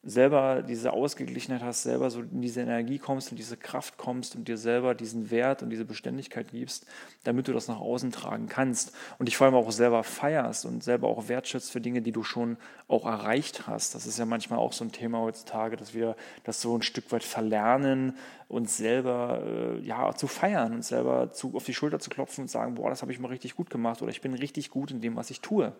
selber 0.04 0.62
diese 0.62 0.92
Ausgeglichenheit 0.92 1.62
hast, 1.62 1.82
selber 1.82 2.10
so 2.10 2.20
in 2.20 2.40
diese 2.40 2.60
Energie 2.60 2.98
kommst 2.98 3.30
und 3.32 3.36
diese 3.36 3.56
Kraft 3.56 3.98
kommst 3.98 4.36
und 4.36 4.46
dir 4.46 4.56
selber 4.56 4.94
diesen 4.94 5.30
Wert 5.30 5.62
und 5.62 5.70
diese 5.70 5.84
Beständigkeit 5.84 6.52
gibst, 6.52 6.86
damit 7.24 7.48
du 7.48 7.52
das 7.52 7.66
nach 7.66 7.80
außen 7.80 8.12
tragen 8.12 8.48
kannst 8.48 8.92
und 9.18 9.26
dich 9.26 9.36
vor 9.36 9.46
allem 9.46 9.56
auch 9.56 9.70
selber 9.72 10.04
feierst 10.04 10.66
und 10.66 10.84
selber 10.84 11.08
auch 11.08 11.28
wertschätzt 11.28 11.72
für 11.72 11.80
Dinge, 11.80 12.00
die 12.00 12.12
du 12.12 12.22
schon 12.22 12.58
auch 12.86 13.06
erreicht 13.06 13.66
hast. 13.66 13.96
Das 13.96 14.06
ist 14.06 14.18
ja 14.18 14.24
manchmal 14.24 14.60
auch 14.60 14.72
so 14.72 14.84
ein 14.84 14.92
Thema 14.92 15.18
heutzutage, 15.18 15.76
dass 15.76 15.94
wir 15.94 16.14
das 16.44 16.60
so 16.60 16.76
ein 16.76 16.82
Stück 16.82 17.10
weit 17.10 17.24
verlernen, 17.24 18.16
uns 18.46 18.76
selber 18.76 19.42
äh, 19.44 19.80
ja 19.80 20.14
zu 20.14 20.28
feiern 20.28 20.74
und 20.74 20.84
selber 20.84 21.32
zu, 21.32 21.56
auf 21.56 21.64
die 21.64 21.74
Schulter 21.74 21.98
zu 21.98 22.08
klopfen 22.08 22.42
und 22.42 22.48
sagen, 22.48 22.76
boah, 22.76 22.88
das 22.88 23.02
habe 23.02 23.12
ich 23.12 23.18
mal 23.18 23.28
richtig 23.28 23.56
gut 23.56 23.68
gemacht 23.68 24.00
oder 24.00 24.10
ich 24.10 24.20
bin 24.20 24.32
richtig 24.34 24.70
gut 24.70 24.92
in 24.92 25.00
dem, 25.00 25.16
was 25.16 25.30
ich 25.30 25.40
tue. 25.40 25.72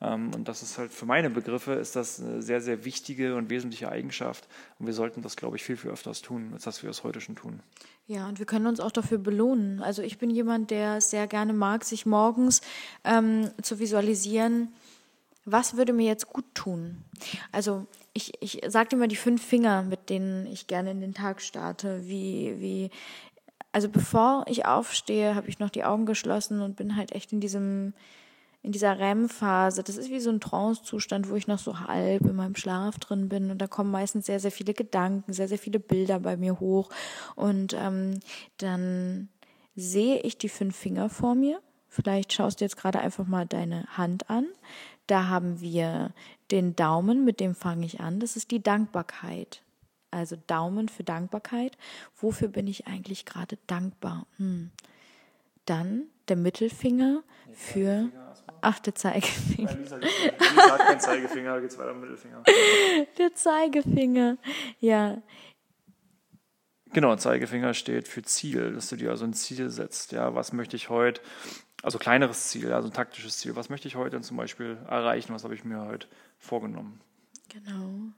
Ähm, 0.00 0.34
und 0.34 0.48
das 0.48 0.62
ist 0.62 0.78
halt 0.78 0.92
für 0.92 1.06
meine 1.06 1.30
Begriffe 1.30 1.72
ist 1.72 1.96
das 1.96 2.20
eine 2.20 2.42
sehr, 2.42 2.60
sehr 2.60 2.84
wichtige 2.84 3.36
und 3.36 3.50
wesentliche 3.50 3.90
Eigenschaft. 3.90 4.48
Und 4.78 4.86
wir 4.86 4.94
sollten 4.94 5.22
das, 5.22 5.36
glaube 5.36 5.56
ich, 5.56 5.64
viel, 5.64 5.76
viel 5.76 5.90
öfters 5.90 6.22
tun, 6.22 6.50
als 6.52 6.64
dass 6.64 6.82
wir 6.82 6.90
es 6.90 7.04
heute 7.04 7.20
schon 7.20 7.36
tun. 7.36 7.60
Ja, 8.06 8.28
und 8.28 8.38
wir 8.38 8.46
können 8.46 8.66
uns 8.66 8.80
auch 8.80 8.92
dafür 8.92 9.18
belohnen. 9.18 9.82
Also 9.82 10.02
ich 10.02 10.18
bin 10.18 10.30
jemand, 10.30 10.70
der 10.70 11.00
sehr 11.00 11.26
gerne 11.26 11.52
mag, 11.52 11.84
sich 11.84 12.06
morgens 12.06 12.60
ähm, 13.04 13.50
zu 13.62 13.78
visualisieren, 13.78 14.72
was 15.44 15.76
würde 15.76 15.92
mir 15.92 16.06
jetzt 16.06 16.28
gut 16.28 16.44
tun? 16.54 17.04
Also 17.52 17.86
ich, 18.12 18.32
ich 18.40 18.62
sage 18.66 18.96
immer 18.96 19.06
die 19.06 19.16
fünf 19.16 19.44
Finger, 19.44 19.82
mit 19.82 20.10
denen 20.10 20.46
ich 20.46 20.66
gerne 20.66 20.90
in 20.90 21.00
den 21.00 21.14
Tag 21.14 21.40
starte, 21.40 22.06
wie, 22.06 22.56
wie 22.58 22.90
also 23.76 23.88
bevor 23.88 24.44
ich 24.48 24.64
aufstehe, 24.64 25.34
habe 25.34 25.48
ich 25.48 25.58
noch 25.58 25.70
die 25.70 25.84
Augen 25.84 26.06
geschlossen 26.06 26.62
und 26.62 26.76
bin 26.76 26.96
halt 26.96 27.12
echt 27.12 27.32
in 27.32 27.40
diesem, 27.40 27.92
in 28.66 28.72
dieser 28.72 28.98
REM-Phase. 28.98 29.84
Das 29.84 29.96
ist 29.96 30.10
wie 30.10 30.18
so 30.18 30.28
ein 30.28 30.40
Trance-Zustand, 30.40 31.30
wo 31.30 31.36
ich 31.36 31.46
noch 31.46 31.60
so 31.60 31.78
halb 31.78 32.22
in 32.22 32.34
meinem 32.34 32.56
Schlaf 32.56 32.98
drin 32.98 33.28
bin. 33.28 33.52
Und 33.52 33.58
da 33.58 33.68
kommen 33.68 33.92
meistens 33.92 34.26
sehr, 34.26 34.40
sehr 34.40 34.50
viele 34.50 34.74
Gedanken, 34.74 35.32
sehr, 35.32 35.46
sehr 35.46 35.58
viele 35.58 35.78
Bilder 35.78 36.18
bei 36.18 36.36
mir 36.36 36.58
hoch. 36.58 36.90
Und 37.36 37.74
ähm, 37.74 38.18
dann 38.58 39.28
sehe 39.76 40.18
ich 40.18 40.36
die 40.36 40.48
fünf 40.48 40.76
Finger 40.76 41.08
vor 41.08 41.36
mir. 41.36 41.60
Vielleicht 41.88 42.32
schaust 42.32 42.60
du 42.60 42.64
jetzt 42.64 42.76
gerade 42.76 42.98
einfach 42.98 43.28
mal 43.28 43.46
deine 43.46 43.86
Hand 43.96 44.28
an. 44.28 44.46
Da 45.06 45.28
haben 45.28 45.60
wir 45.60 46.10
den 46.50 46.74
Daumen, 46.74 47.24
mit 47.24 47.38
dem 47.38 47.54
fange 47.54 47.86
ich 47.86 48.00
an. 48.00 48.18
Das 48.18 48.34
ist 48.34 48.50
die 48.50 48.64
Dankbarkeit. 48.64 49.62
Also 50.10 50.34
Daumen 50.48 50.88
für 50.88 51.04
Dankbarkeit. 51.04 51.78
Wofür 52.16 52.48
bin 52.48 52.66
ich 52.66 52.88
eigentlich 52.88 53.26
gerade 53.26 53.58
dankbar? 53.68 54.26
Hm. 54.38 54.72
Dann 55.66 56.06
der 56.26 56.36
Mittelfinger 56.36 57.22
für. 57.54 58.10
Ach, 58.60 58.78
der 58.80 58.94
Zeigefinger. 58.94 59.74
Lisa, 59.74 59.96
Lisa 59.96 60.72
hat 60.72 60.78
keinen 60.78 61.00
Zeigefinger, 61.00 61.60
geht's 61.60 61.78
weiter 61.78 61.94
Mittelfinger. 61.94 62.42
Der 63.18 63.34
Zeigefinger, 63.34 64.38
ja. 64.80 65.22
Genau, 66.92 67.14
Zeigefinger 67.16 67.74
steht 67.74 68.08
für 68.08 68.22
Ziel, 68.22 68.72
dass 68.72 68.88
du 68.88 68.96
dir 68.96 69.10
also 69.10 69.24
ein 69.24 69.34
Ziel 69.34 69.70
setzt. 69.70 70.12
Ja, 70.12 70.34
was 70.34 70.52
möchte 70.52 70.76
ich 70.76 70.88
heute, 70.88 71.20
also 71.82 71.98
kleineres 71.98 72.48
Ziel, 72.48 72.72
also 72.72 72.88
ein 72.88 72.94
taktisches 72.94 73.38
Ziel, 73.38 73.54
was 73.54 73.68
möchte 73.68 73.88
ich 73.88 73.96
heute 73.96 74.20
zum 74.20 74.36
Beispiel 74.36 74.78
erreichen, 74.88 75.34
was 75.34 75.44
habe 75.44 75.54
ich 75.54 75.64
mir 75.64 75.84
heute 75.84 76.08
vorgenommen. 76.38 77.00
Genau. 77.48 78.12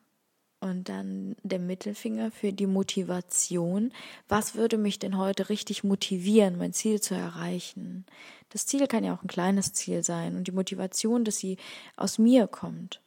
Und 0.61 0.89
dann 0.89 1.37
der 1.45 1.61
Mittelfinger 1.61 2.33
für 2.33 2.53
die 2.53 2.67
Motivation. 2.67 3.93
Was 4.29 4.57
würde 4.57 4.77
mich 4.77 4.99
denn 4.99 5.17
heute 5.17 5.51
richtig 5.51 5.85
motivieren, 5.85 6.59
mein 6.59 6.73
Ziel 6.73 7.01
zu 7.01 7.15
erreichen? 7.15 8.05
Das 8.51 8.67
Ziel 8.67 8.89
kann 8.89 9.05
ja 9.05 9.15
auch 9.15 9.23
ein 9.23 9.29
kleines 9.29 9.73
Ziel 9.73 10.03
sein 10.03 10.37
und 10.37 10.49
die 10.49 10.53
Motivation, 10.53 11.25
dass 11.25 11.39
sie 11.39 11.59
aus 11.97 12.19
mir 12.19 12.49
kommt. 12.49 13.01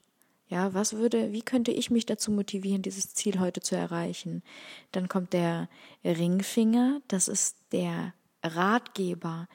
Ja, 0.48 0.74
was 0.74 0.94
würde, 0.94 1.32
wie 1.32 1.42
könnte 1.42 1.72
ich 1.72 1.92
mich 1.92 2.06
dazu 2.06 2.30
motivieren, 2.30 2.82
dieses 2.82 3.14
Ziel 3.14 3.40
heute 3.40 3.62
zu 3.62 3.76
erreichen? 3.76 4.44
Dann 4.92 5.08
kommt 5.08 5.34
der 5.34 5.70
Ringfinger, 6.04 7.02
das 7.08 7.28
ist 7.30 7.56
der 7.72 8.14
Ratgeber. 8.44 9.48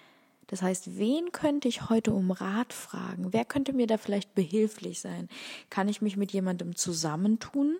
Das 0.47 0.63
heißt, 0.63 0.99
wen 0.99 1.33
könnte 1.33 1.69
ich 1.69 1.91
heute 1.91 2.13
um 2.13 2.31
Rat 2.31 2.73
fragen? 2.73 3.33
Wer 3.33 3.45
könnte 3.45 3.73
mir 3.73 3.87
da 3.87 3.99
vielleicht 3.99 4.35
behilflich 4.35 5.01
sein? 5.01 5.29
Kann 5.71 5.89
ich 5.89 6.01
mich 6.01 6.17
mit 6.17 6.33
jemandem 6.33 6.77
zusammentun? 6.77 7.77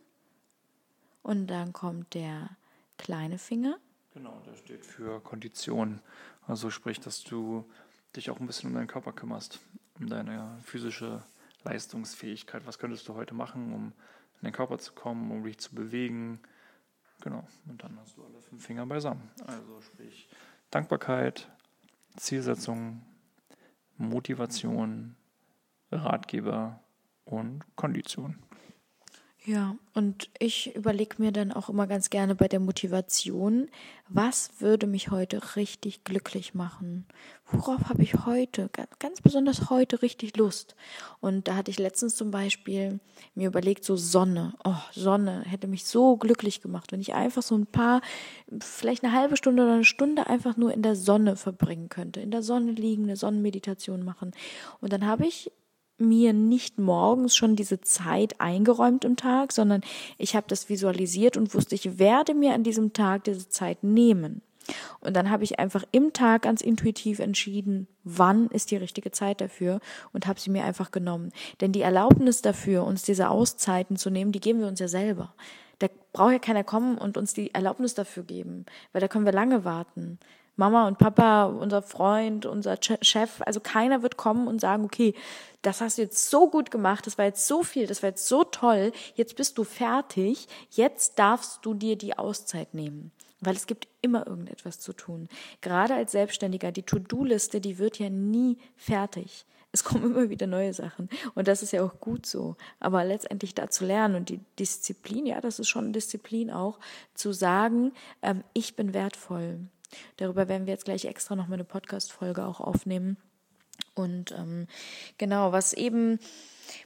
Und 1.27 1.49
dann 1.49 1.73
kommt 1.73 2.15
der 2.15 2.51
kleine 2.99 3.39
Finger. 3.39 3.79
Genau, 4.15 4.41
der 4.47 4.55
steht 4.55 4.87
für 4.87 5.21
Kondition. 5.21 6.01
Also 6.47 6.71
sprich, 6.71 7.01
dass 7.01 7.25
du 7.25 7.69
dich 8.15 8.31
auch 8.31 8.39
ein 8.39 8.47
bisschen 8.47 8.71
um 8.71 8.77
deinen 8.77 8.87
Körper 8.87 9.13
kümmerst, 9.13 9.59
um 9.99 10.09
deine 10.09 10.57
physische 10.63 11.25
Leistungsfähigkeit. 11.65 12.65
Was 12.65 12.79
könntest 12.79 13.09
du 13.09 13.15
heute 13.15 13.35
machen, 13.35 13.75
um 13.75 13.93
in 14.41 14.45
den 14.45 14.53
Körper 14.53 14.79
zu 14.79 14.93
kommen, 14.93 15.33
um 15.33 15.43
dich 15.43 15.59
zu 15.59 15.75
bewegen? 15.75 16.39
Genau, 17.23 17.45
und 17.69 17.83
dann 17.83 17.99
hast 17.99 18.17
du 18.17 18.25
alle 18.25 18.41
fünf 18.41 18.65
Finger 18.65 18.87
beisammen. 18.87 19.29
Also 19.49 19.81
sprich 19.81 20.29
Dankbarkeit, 20.71 21.51
Zielsetzung, 22.17 23.05
Motivation, 23.97 25.17
Ratgeber 25.91 26.79
und 27.25 27.65
Kondition. 27.75 28.39
Ja, 29.47 29.77
und 29.95 30.29
ich 30.41 30.75
überlege 30.75 31.23
mir 31.23 31.31
dann 31.31 31.53
auch 31.53 31.69
immer 31.69 31.87
ganz 31.87 32.11
gerne 32.11 32.35
bei 32.35 32.49
der 32.49 32.59
Motivation, 32.59 33.69
was 34.09 34.51
würde 34.59 34.89
mich 34.89 35.13
heute 35.13 35.55
richtig 35.55 36.03
glücklich 36.03 36.53
machen? 36.53 37.07
Worauf 37.53 37.89
habe 37.89 38.03
ich 38.03 38.27
heute, 38.27 38.69
ganz 38.99 39.21
besonders 39.21 39.71
heute, 39.71 40.03
richtig 40.03 40.37
Lust? 40.37 40.75
Und 41.21 41.47
da 41.47 41.55
hatte 41.55 41.71
ich 41.71 41.79
letztens 41.79 42.17
zum 42.17 42.33
Beispiel 42.33 42.99
mir 43.37 43.47
überlegt, 43.47 43.85
so 43.85 43.95
Sonne. 43.95 44.55
Oh, 44.65 44.75
Sonne 44.91 45.43
hätte 45.43 45.69
mich 45.69 45.85
so 45.85 46.17
glücklich 46.17 46.61
gemacht, 46.61 46.91
wenn 46.91 47.01
ich 47.01 47.15
einfach 47.15 47.43
so 47.43 47.57
ein 47.57 47.67
paar, 47.67 48.01
vielleicht 48.59 49.05
eine 49.05 49.13
halbe 49.13 49.37
Stunde 49.37 49.63
oder 49.63 49.75
eine 49.75 49.85
Stunde 49.85 50.27
einfach 50.27 50.57
nur 50.57 50.73
in 50.75 50.83
der 50.83 50.97
Sonne 50.97 51.37
verbringen 51.37 51.89
könnte. 51.89 52.19
In 52.19 52.33
der 52.33 52.43
Sonne 52.43 52.73
liegen, 52.73 53.05
eine 53.05 53.17
Sonnenmeditation 53.17 54.05
machen. 54.05 54.33
Und 54.81 54.93
dann 54.93 55.07
habe 55.07 55.25
ich 55.25 55.53
mir 55.99 56.33
nicht 56.33 56.79
morgens 56.79 57.35
schon 57.35 57.57
diese 57.57 57.81
Zeit 57.81 58.41
eingeräumt 58.41 59.05
im 59.05 59.17
Tag, 59.17 59.53
sondern 59.53 59.83
ich 60.19 60.37
habe 60.37 60.47
das 60.49 60.69
visualisiert 60.69 61.37
und 61.37 61.55
wusste, 61.55 61.75
ich 61.75 61.99
werde 61.99 62.35
mir 62.35 62.55
an 62.55 62.65
diesem 62.65 62.93
Tag 62.93 63.25
diese 63.25 63.49
Zeit 63.49 63.83
nehmen. 63.83 64.43
Und 65.01 65.15
dann 65.15 65.31
habe 65.31 65.45
ich 65.45 65.59
einfach 65.59 65.85
im 65.93 66.13
Tag 66.13 66.43
ganz 66.43 66.61
intuitiv 66.61 67.21
entschieden, 67.21 67.87
wann 68.05 68.49
ist 68.49 68.71
die 68.71 68.77
richtige 68.77 69.11
Zeit 69.11 69.41
dafür 69.41 69.81
und 70.13 70.27
habe 70.27 70.41
sie 70.41 70.51
mir 70.51 70.65
einfach 70.65 70.91
genommen. 70.91 71.33
Denn 71.61 71.73
die 71.73 71.83
Erlaubnis 71.83 72.43
dafür, 72.43 72.85
uns 72.85 73.03
diese 73.03 73.31
Auszeiten 73.31 73.97
zu 73.97 74.11
nehmen, 74.11 74.33
die 74.33 74.41
geben 74.41 74.61
wir 74.61 74.67
uns 74.67 74.81
ja 74.81 74.89
selber. 74.89 75.35
Da 75.79 75.89
braucht 76.13 76.33
ja 76.33 76.39
keiner 76.39 76.65
kommen 76.65 76.99
und 76.99 77.17
uns 77.17 77.35
die 77.35 77.55
Erlaubnis 77.55 77.95
dafür 77.95 78.25
geben, 78.25 78.67
weil 78.93 79.01
da 79.01 79.09
können 79.09 79.27
wir 79.27 79.33
lange 79.33 79.65
warten. 79.65 80.19
Mama 80.57 80.89
und 80.89 80.99
Papa, 80.99 81.45
unser 81.47 81.83
Freund, 81.83 82.47
unser 82.47 82.79
Chef, 82.81 83.43
also 83.43 83.61
keiner 83.61 84.03
wird 84.03 84.17
kommen 84.17 84.49
und 84.49 84.61
sagen, 84.61 84.85
okay, 84.85 85.15
das 85.63 85.81
hast 85.81 85.99
du 85.99 86.03
jetzt 86.03 86.31
so 86.31 86.49
gut 86.49 86.71
gemacht, 86.71 87.07
das 87.07 87.19
war 87.19 87.27
jetzt 87.27 87.47
so 87.47 87.63
viel, 87.63 87.87
das 87.87 88.03
war 88.03 88.11
jetzt 88.11 88.27
so 88.27 88.45
toll, 88.45 88.93
jetzt 89.15 89.37
bist 89.37 89.59
du 89.59 89.65
fertig, 89.65 90.47
jetzt 90.71 91.19
darfst 91.19 91.65
du 91.65 91.75
dir 91.75 91.97
die 91.97 92.17
Auszeit 92.19 92.73
nehmen. 92.73 93.13
Weil 93.41 93.55
es 93.55 93.67
gibt 93.67 93.87
immer 94.01 94.27
irgendetwas 94.27 94.81
zu 94.81 94.95
tun. 94.95 95.29
Gerade 95.61 95.95
als 95.95 96.13
Selbstständiger, 96.13 96.73
die 96.73 96.85
To-Do-Liste, 96.85 97.61
die 97.61 97.79
wird 97.79 97.99
ja 97.99 98.09
nie 98.09 98.57
fertig. 98.77 99.45
Es 99.73 99.85
kommen 99.85 100.05
immer 100.13 100.31
wieder 100.31 100.47
neue 100.47 100.73
Sachen. 100.73 101.11
Und 101.35 101.49
das 101.49 101.63
ist 101.63 101.73
ja 101.73 101.85
auch 101.85 102.01
gut 102.01 102.25
so. 102.25 102.57
Aber 102.81 103.05
letztendlich 103.05 103.55
da 103.55 103.69
zu 103.69 103.85
lernen 103.85 104.15
und 104.15 104.31
die 104.31 104.41
Disziplin, 104.59 105.27
ja, 105.27 105.41
das 105.43 105.59
ist 105.59 105.69
schon 105.69 105.93
Disziplin 105.93 106.51
auch, 106.51 106.79
zu 107.15 107.33
sagen, 107.33 107.93
ähm, 108.23 108.43
ich 108.55 108.75
bin 108.75 108.95
wertvoll. 108.95 109.59
Darüber 110.17 110.49
werden 110.49 110.67
wir 110.67 110.73
jetzt 110.73 110.85
gleich 110.85 111.05
extra 111.05 111.37
noch 111.37 111.49
mal 111.49 111.55
eine 111.55 111.65
Podcast-Folge 111.65 112.45
auch 112.45 112.61
aufnehmen. 112.61 113.17
Und 113.95 114.33
ähm, 114.33 114.67
genau, 115.19 115.53
was 115.53 115.73
eben 115.73 116.19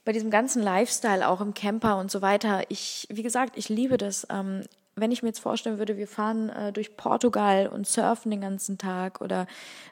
bei 0.05 0.13
diesem 0.13 0.31
ganzen 0.31 0.63
Lifestyle, 0.63 1.29
auch 1.29 1.41
im 1.41 1.55
Camper 1.55 1.99
und 1.99 2.11
so 2.11 2.23
weiter, 2.23 2.63
ich, 2.69 3.07
wie 3.11 3.23
gesagt, 3.23 3.57
ich 3.57 3.69
liebe 3.69 3.97
das. 3.97 4.27
Ähm, 4.31 4.63
wenn 4.97 5.13
ich 5.13 5.23
mir 5.23 5.29
jetzt 5.29 5.41
vorstellen 5.41 5.79
würde, 5.79 5.97
wir 5.97 6.09
fahren 6.09 6.51
äh, 6.51 6.73
durch 6.73 6.97
Portugal 6.97 7.69
und 7.69 7.87
surfen 7.87 8.31
den 8.31 8.41
ganzen 8.41 8.77
Tag 8.77 9.21
oder 9.21 9.47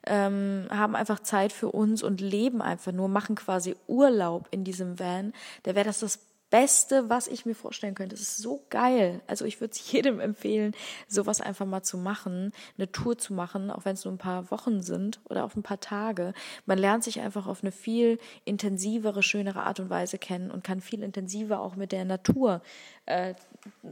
ähm, 0.06 0.66
haben 0.70 0.96
einfach 0.96 1.20
Zeit 1.20 1.52
für 1.52 1.68
uns 1.68 2.02
und 2.02 2.20
leben 2.20 2.60
einfach 2.60 2.92
nur, 2.92 3.08
machen 3.08 3.36
quasi 3.36 3.76
Urlaub 3.86 4.48
in 4.50 4.64
diesem 4.64 4.98
Van, 4.98 5.32
da 5.62 5.74
wäre 5.74 5.86
das 5.86 6.00
das 6.00 6.27
Beste, 6.50 7.10
was 7.10 7.26
ich 7.26 7.44
mir 7.44 7.54
vorstellen 7.54 7.94
könnte. 7.94 8.14
Es 8.14 8.22
ist 8.22 8.38
so 8.38 8.64
geil. 8.70 9.20
Also 9.26 9.44
ich 9.44 9.60
würde 9.60 9.72
es 9.72 9.92
jedem 9.92 10.20
empfehlen, 10.20 10.74
sowas 11.06 11.40
einfach 11.40 11.66
mal 11.66 11.82
zu 11.82 11.98
machen, 11.98 12.52
eine 12.76 12.90
Tour 12.90 13.18
zu 13.18 13.34
machen, 13.34 13.70
auch 13.70 13.84
wenn 13.84 13.94
es 13.94 14.04
nur 14.04 14.14
ein 14.14 14.18
paar 14.18 14.50
Wochen 14.50 14.80
sind 14.82 15.20
oder 15.28 15.44
auf 15.44 15.56
ein 15.56 15.62
paar 15.62 15.80
Tage. 15.80 16.32
Man 16.66 16.78
lernt 16.78 17.04
sich 17.04 17.20
einfach 17.20 17.46
auf 17.46 17.62
eine 17.62 17.72
viel 17.72 18.18
intensivere, 18.44 19.22
schönere 19.22 19.64
Art 19.64 19.80
und 19.80 19.90
Weise 19.90 20.18
kennen 20.18 20.50
und 20.50 20.64
kann 20.64 20.80
viel 20.80 21.02
intensiver 21.02 21.60
auch 21.60 21.76
mit 21.76 21.92
der 21.92 22.04
Natur 22.04 22.62
äh, 23.06 23.34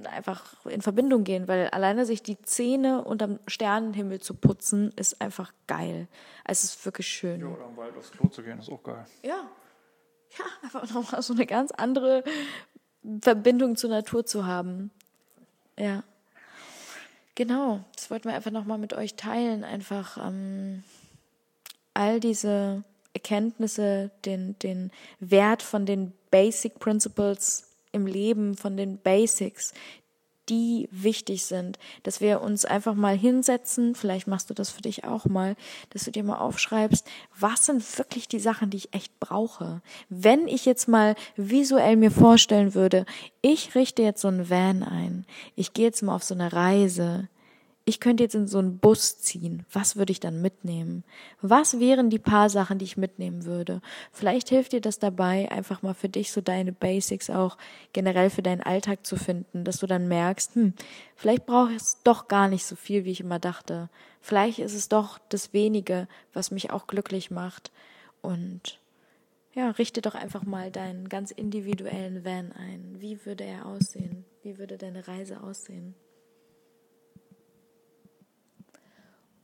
einfach 0.05 0.65
in 0.67 0.83
Verbindung 0.83 1.25
gehen, 1.25 1.49
weil 1.49 1.69
alleine 1.69 2.07
sich 2.07 2.23
die 2.23 2.41
Zähne 2.43 3.05
unterm 3.05 3.39
Sternenhimmel 3.47 4.21
zu 4.21 4.35
putzen, 4.35 4.93
ist 4.97 5.21
einfach 5.21 5.53
geil. 5.67 6.09
Also 6.45 6.65
es 6.65 6.77
ist 6.77 6.85
wirklich 6.85 7.09
schön. 7.09 7.41
Ja, 7.41 7.47
oder 7.47 7.67
im 7.67 7.77
Wald 7.77 7.97
aufs 7.97 8.11
Klo 8.11 8.29
zu 8.29 8.43
gehen, 8.43 8.59
ist 8.59 8.71
auch 8.71 8.83
geil. 8.83 9.05
Ja, 9.23 9.49
ja, 10.39 10.45
einfach 10.63 10.91
nochmal 10.93 11.23
so 11.23 11.33
eine 11.33 11.47
ganz 11.47 11.71
andere 11.73 12.25
Verbindung 13.21 13.77
zur 13.77 13.91
Natur 13.91 14.27
zu 14.27 14.47
haben. 14.47 14.91
Ja. 15.79 16.03
Genau, 17.35 17.85
das 17.95 18.11
wollten 18.11 18.29
wir 18.29 18.35
einfach 18.35 18.51
nochmal 18.51 18.79
mit 18.79 18.95
euch 18.95 19.15
teilen. 19.15 19.63
Einfach 19.63 20.17
ähm, 20.17 20.83
all 21.93 22.19
diese 22.19 22.83
Erkenntnisse, 23.13 24.11
den, 24.25 24.59
den 24.59 24.91
Wert 25.21 25.63
von 25.63 25.87
den 25.87 26.13
Basic 26.31 26.79
Principles 26.79 27.71
im 27.93 28.07
Leben, 28.07 28.57
von 28.57 28.77
den 28.77 28.99
Basics, 28.99 29.73
die 30.49 30.89
wichtig 30.91 31.45
sind, 31.45 31.79
dass 32.03 32.21
wir 32.21 32.41
uns 32.41 32.65
einfach 32.65 32.95
mal 32.95 33.17
hinsetzen, 33.17 33.95
vielleicht 33.95 34.27
machst 34.27 34.51
du 34.51 34.55
das 34.55 34.71
für 34.71 34.83
dich 34.83 35.05
auch 35.05 35.25
mal, 35.27 35.57
dass 35.91 36.05
du 36.05 36.11
dir 36.11 36.25
mal 36.25 36.39
aufschreibst, 36.39 37.07
was 37.39 37.67
sind 37.67 37.99
wirklich 37.99 38.29
die 38.29 38.39
Sachen, 38.39 38.71
die 38.71 38.79
ich 38.79 38.95
echt 38.95 39.19
brauche. 39.21 39.83
Wenn 40.09 40.49
ich 40.49 40.65
jetzt 40.65 40.89
mal 40.89 41.15
visuell 41.37 41.97
mir 41.97 42.11
vorstellen 42.11 42.75
würde, 42.75 43.07
ich 43.43 43.75
richte 43.75 44.03
jetzt 44.03 44.21
so 44.21 44.29
ein 44.29 44.49
Van 44.49 44.83
ein, 44.83 45.27
ich 45.55 45.73
gehe 45.73 45.87
jetzt 45.87 46.03
mal 46.03 46.15
auf 46.15 46.25
so 46.25 46.35
eine 46.35 46.53
Reise, 46.53 47.29
ich 47.89 48.01
könnte 48.01 48.25
jetzt 48.25 48.35
in 48.35 48.49
so 48.49 48.59
einen 48.59 48.79
Bus 48.79 49.21
ziehen. 49.21 49.65
Was 49.71 49.95
würde 49.95 50.11
ich 50.11 50.19
dann 50.19 50.43
mitnehmen? 50.43 51.05
Was 51.41 51.79
wären 51.79 52.11
die 52.11 52.19
paar 52.19 52.51
Sachen, 52.51 52.79
die 52.79 52.85
ich 52.85 52.97
mitnehmen 52.97 53.45
würde? 53.45 53.81
Vielleicht 54.11 54.49
hilft 54.49 54.73
dir 54.73 54.81
das 54.81 54.99
dabei, 54.99 55.49
einfach 55.53 55.83
mal 55.83 55.95
für 55.95 56.09
dich 56.09 56.33
so 56.33 56.41
deine 56.41 56.73
Basics 56.73 57.31
auch 57.31 57.57
generell 57.93 58.29
für 58.29 58.43
deinen 58.43 58.61
Alltag 58.61 59.07
zu 59.07 59.17
finden, 59.17 59.63
dass 59.63 59.79
du 59.79 59.87
dann 59.87 60.09
merkst, 60.09 60.57
hm, 60.57 60.75
vielleicht 61.15 61.47
brauche 61.47 61.71
ich 61.71 61.77
es 61.77 62.03
doch 62.03 62.27
gar 62.27 62.49
nicht 62.49 62.67
so 62.67 62.75
viel, 62.75 63.05
wie 63.05 63.13
ich 63.13 63.21
immer 63.21 63.39
dachte. 63.39 63.89
Vielleicht 64.21 64.59
ist 64.59 64.75
es 64.75 64.89
doch 64.89 65.21
das 65.29 65.53
wenige, 65.53 66.09
was 66.33 66.51
mich 66.51 66.73
auch 66.73 66.89
glücklich 66.89 67.31
macht. 67.31 67.71
Und 68.21 68.81
ja, 69.55 69.71
richte 69.71 70.03
doch 70.03 70.17
einfach 70.17 70.43
mal 70.43 70.73
deinen 70.73 71.09
ganz 71.09 71.31
individuellen 71.31 72.25
Van 72.25 72.51
ein. 72.51 72.97
Wie 72.99 73.25
würde 73.25 73.45
er 73.45 73.65
aussehen? 73.65 74.25
Wie 74.43 74.59
würde 74.59 74.77
deine 74.77 75.07
Reise 75.07 75.41
aussehen? 75.41 75.95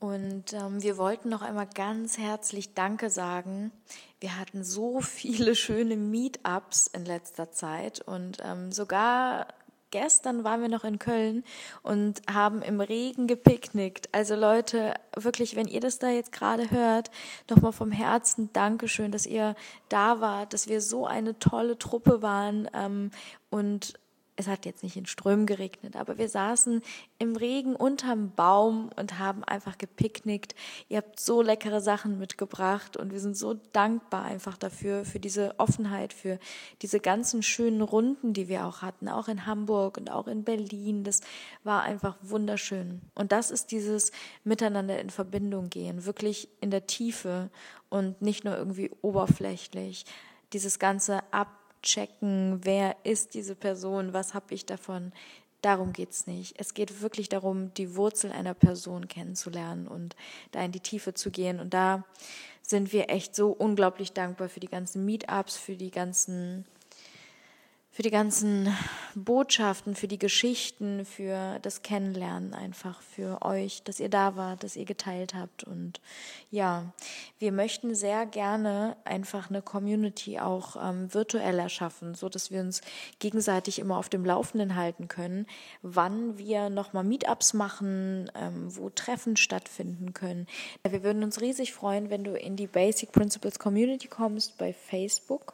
Und 0.02 0.52
ähm, 0.52 0.82
wir 0.82 0.98
wollten 0.98 1.28
noch 1.28 1.42
einmal 1.42 1.68
ganz 1.72 2.18
herzlich 2.18 2.74
Danke 2.74 3.08
sagen. 3.08 3.70
Wir 4.18 4.36
hatten 4.36 4.64
so 4.64 5.00
viele 5.00 5.54
schöne 5.54 5.94
Meetups 5.94 6.88
in 6.88 7.04
letzter 7.04 7.52
Zeit 7.52 8.00
und 8.00 8.38
ähm, 8.44 8.72
sogar 8.72 9.46
gestern 9.92 10.42
waren 10.42 10.60
wir 10.60 10.68
noch 10.68 10.82
in 10.82 10.98
Köln 10.98 11.44
und 11.84 12.20
haben 12.28 12.62
im 12.62 12.80
Regen 12.80 13.28
gepicknickt. 13.28 14.08
Also 14.10 14.34
Leute, 14.34 14.94
wirklich, 15.14 15.54
wenn 15.54 15.68
ihr 15.68 15.80
das 15.80 16.00
da 16.00 16.08
jetzt 16.08 16.32
gerade 16.32 16.72
hört, 16.72 17.12
nochmal 17.48 17.72
vom 17.72 17.92
Herzen 17.92 18.52
Dankeschön, 18.52 19.12
dass 19.12 19.24
ihr 19.24 19.54
da 19.88 20.20
wart, 20.20 20.52
dass 20.52 20.66
wir 20.66 20.80
so 20.80 21.06
eine 21.06 21.38
tolle 21.38 21.78
Truppe 21.78 22.22
waren 22.22 22.68
ähm, 22.74 23.12
und 23.50 23.94
es 24.36 24.48
hat 24.48 24.64
jetzt 24.64 24.82
nicht 24.82 24.96
in 24.96 25.04
Strömen 25.04 25.44
geregnet, 25.44 25.94
aber 25.94 26.16
wir 26.16 26.28
saßen 26.28 26.82
im 27.18 27.36
Regen 27.36 27.76
unterm 27.76 28.32
Baum 28.34 28.90
und 28.96 29.18
haben 29.18 29.44
einfach 29.44 29.76
gepicknickt. 29.76 30.54
Ihr 30.88 30.98
habt 30.98 31.20
so 31.20 31.42
leckere 31.42 31.80
Sachen 31.82 32.18
mitgebracht 32.18 32.96
und 32.96 33.12
wir 33.12 33.20
sind 33.20 33.36
so 33.36 33.54
dankbar 33.72 34.24
einfach 34.24 34.56
dafür, 34.56 35.04
für 35.04 35.20
diese 35.20 35.58
Offenheit, 35.58 36.14
für 36.14 36.38
diese 36.80 36.98
ganzen 36.98 37.42
schönen 37.42 37.82
Runden, 37.82 38.32
die 38.32 38.48
wir 38.48 38.66
auch 38.66 38.80
hatten, 38.80 39.08
auch 39.08 39.28
in 39.28 39.44
Hamburg 39.44 39.98
und 39.98 40.10
auch 40.10 40.28
in 40.28 40.44
Berlin. 40.44 41.04
Das 41.04 41.20
war 41.62 41.82
einfach 41.82 42.16
wunderschön. 42.22 43.02
Und 43.14 43.32
das 43.32 43.50
ist 43.50 43.70
dieses 43.70 44.12
Miteinander 44.44 44.98
in 44.98 45.10
Verbindung 45.10 45.68
gehen, 45.68 46.06
wirklich 46.06 46.48
in 46.60 46.70
der 46.70 46.86
Tiefe 46.86 47.50
und 47.90 48.22
nicht 48.22 48.44
nur 48.44 48.56
irgendwie 48.56 48.90
oberflächlich. 49.02 50.06
Dieses 50.54 50.78
ganze 50.78 51.22
Ab 51.32 51.61
checken, 51.82 52.60
wer 52.62 52.96
ist 53.04 53.34
diese 53.34 53.54
Person, 53.54 54.12
was 54.12 54.34
habe 54.34 54.54
ich 54.54 54.66
davon. 54.66 55.12
Darum 55.60 55.92
geht 55.92 56.10
es 56.10 56.26
nicht. 56.26 56.54
Es 56.58 56.74
geht 56.74 57.02
wirklich 57.02 57.28
darum, 57.28 57.72
die 57.74 57.94
Wurzel 57.94 58.32
einer 58.32 58.54
Person 58.54 59.06
kennenzulernen 59.06 59.86
und 59.86 60.16
da 60.50 60.62
in 60.64 60.72
die 60.72 60.80
Tiefe 60.80 61.14
zu 61.14 61.30
gehen. 61.30 61.60
Und 61.60 61.72
da 61.72 62.04
sind 62.62 62.92
wir 62.92 63.10
echt 63.10 63.36
so 63.36 63.50
unglaublich 63.50 64.12
dankbar 64.12 64.48
für 64.48 64.60
die 64.60 64.68
ganzen 64.68 65.04
Meetups, 65.04 65.56
für 65.56 65.76
die 65.76 65.90
ganzen 65.90 66.64
für 67.92 68.00
die 68.00 68.10
ganzen 68.10 68.74
Botschaften, 69.14 69.94
für 69.94 70.08
die 70.08 70.18
Geschichten, 70.18 71.04
für 71.04 71.58
das 71.60 71.82
Kennenlernen 71.82 72.54
einfach, 72.54 73.02
für 73.02 73.42
euch, 73.42 73.82
dass 73.82 74.00
ihr 74.00 74.08
da 74.08 74.34
wart, 74.34 74.64
dass 74.64 74.76
ihr 74.76 74.86
geteilt 74.86 75.34
habt. 75.34 75.62
Und 75.62 76.00
ja, 76.50 76.90
wir 77.38 77.52
möchten 77.52 77.94
sehr 77.94 78.24
gerne 78.24 78.96
einfach 79.04 79.50
eine 79.50 79.60
Community 79.60 80.40
auch 80.40 80.76
ähm, 80.82 81.12
virtuell 81.12 81.58
erschaffen, 81.58 82.14
so 82.14 82.30
dass 82.30 82.50
wir 82.50 82.62
uns 82.62 82.80
gegenseitig 83.18 83.78
immer 83.78 83.98
auf 83.98 84.08
dem 84.08 84.24
Laufenden 84.24 84.74
halten 84.74 85.08
können, 85.08 85.46
wann 85.82 86.38
wir 86.38 86.70
nochmal 86.70 87.04
Meetups 87.04 87.52
machen, 87.52 88.32
ähm, 88.34 88.74
wo 88.74 88.88
Treffen 88.88 89.36
stattfinden 89.36 90.14
können. 90.14 90.46
Wir 90.88 91.02
würden 91.02 91.22
uns 91.22 91.42
riesig 91.42 91.74
freuen, 91.74 92.08
wenn 92.08 92.24
du 92.24 92.32
in 92.38 92.56
die 92.56 92.66
Basic 92.66 93.12
Principles 93.12 93.58
Community 93.58 94.08
kommst 94.08 94.56
bei 94.56 94.72
Facebook 94.72 95.52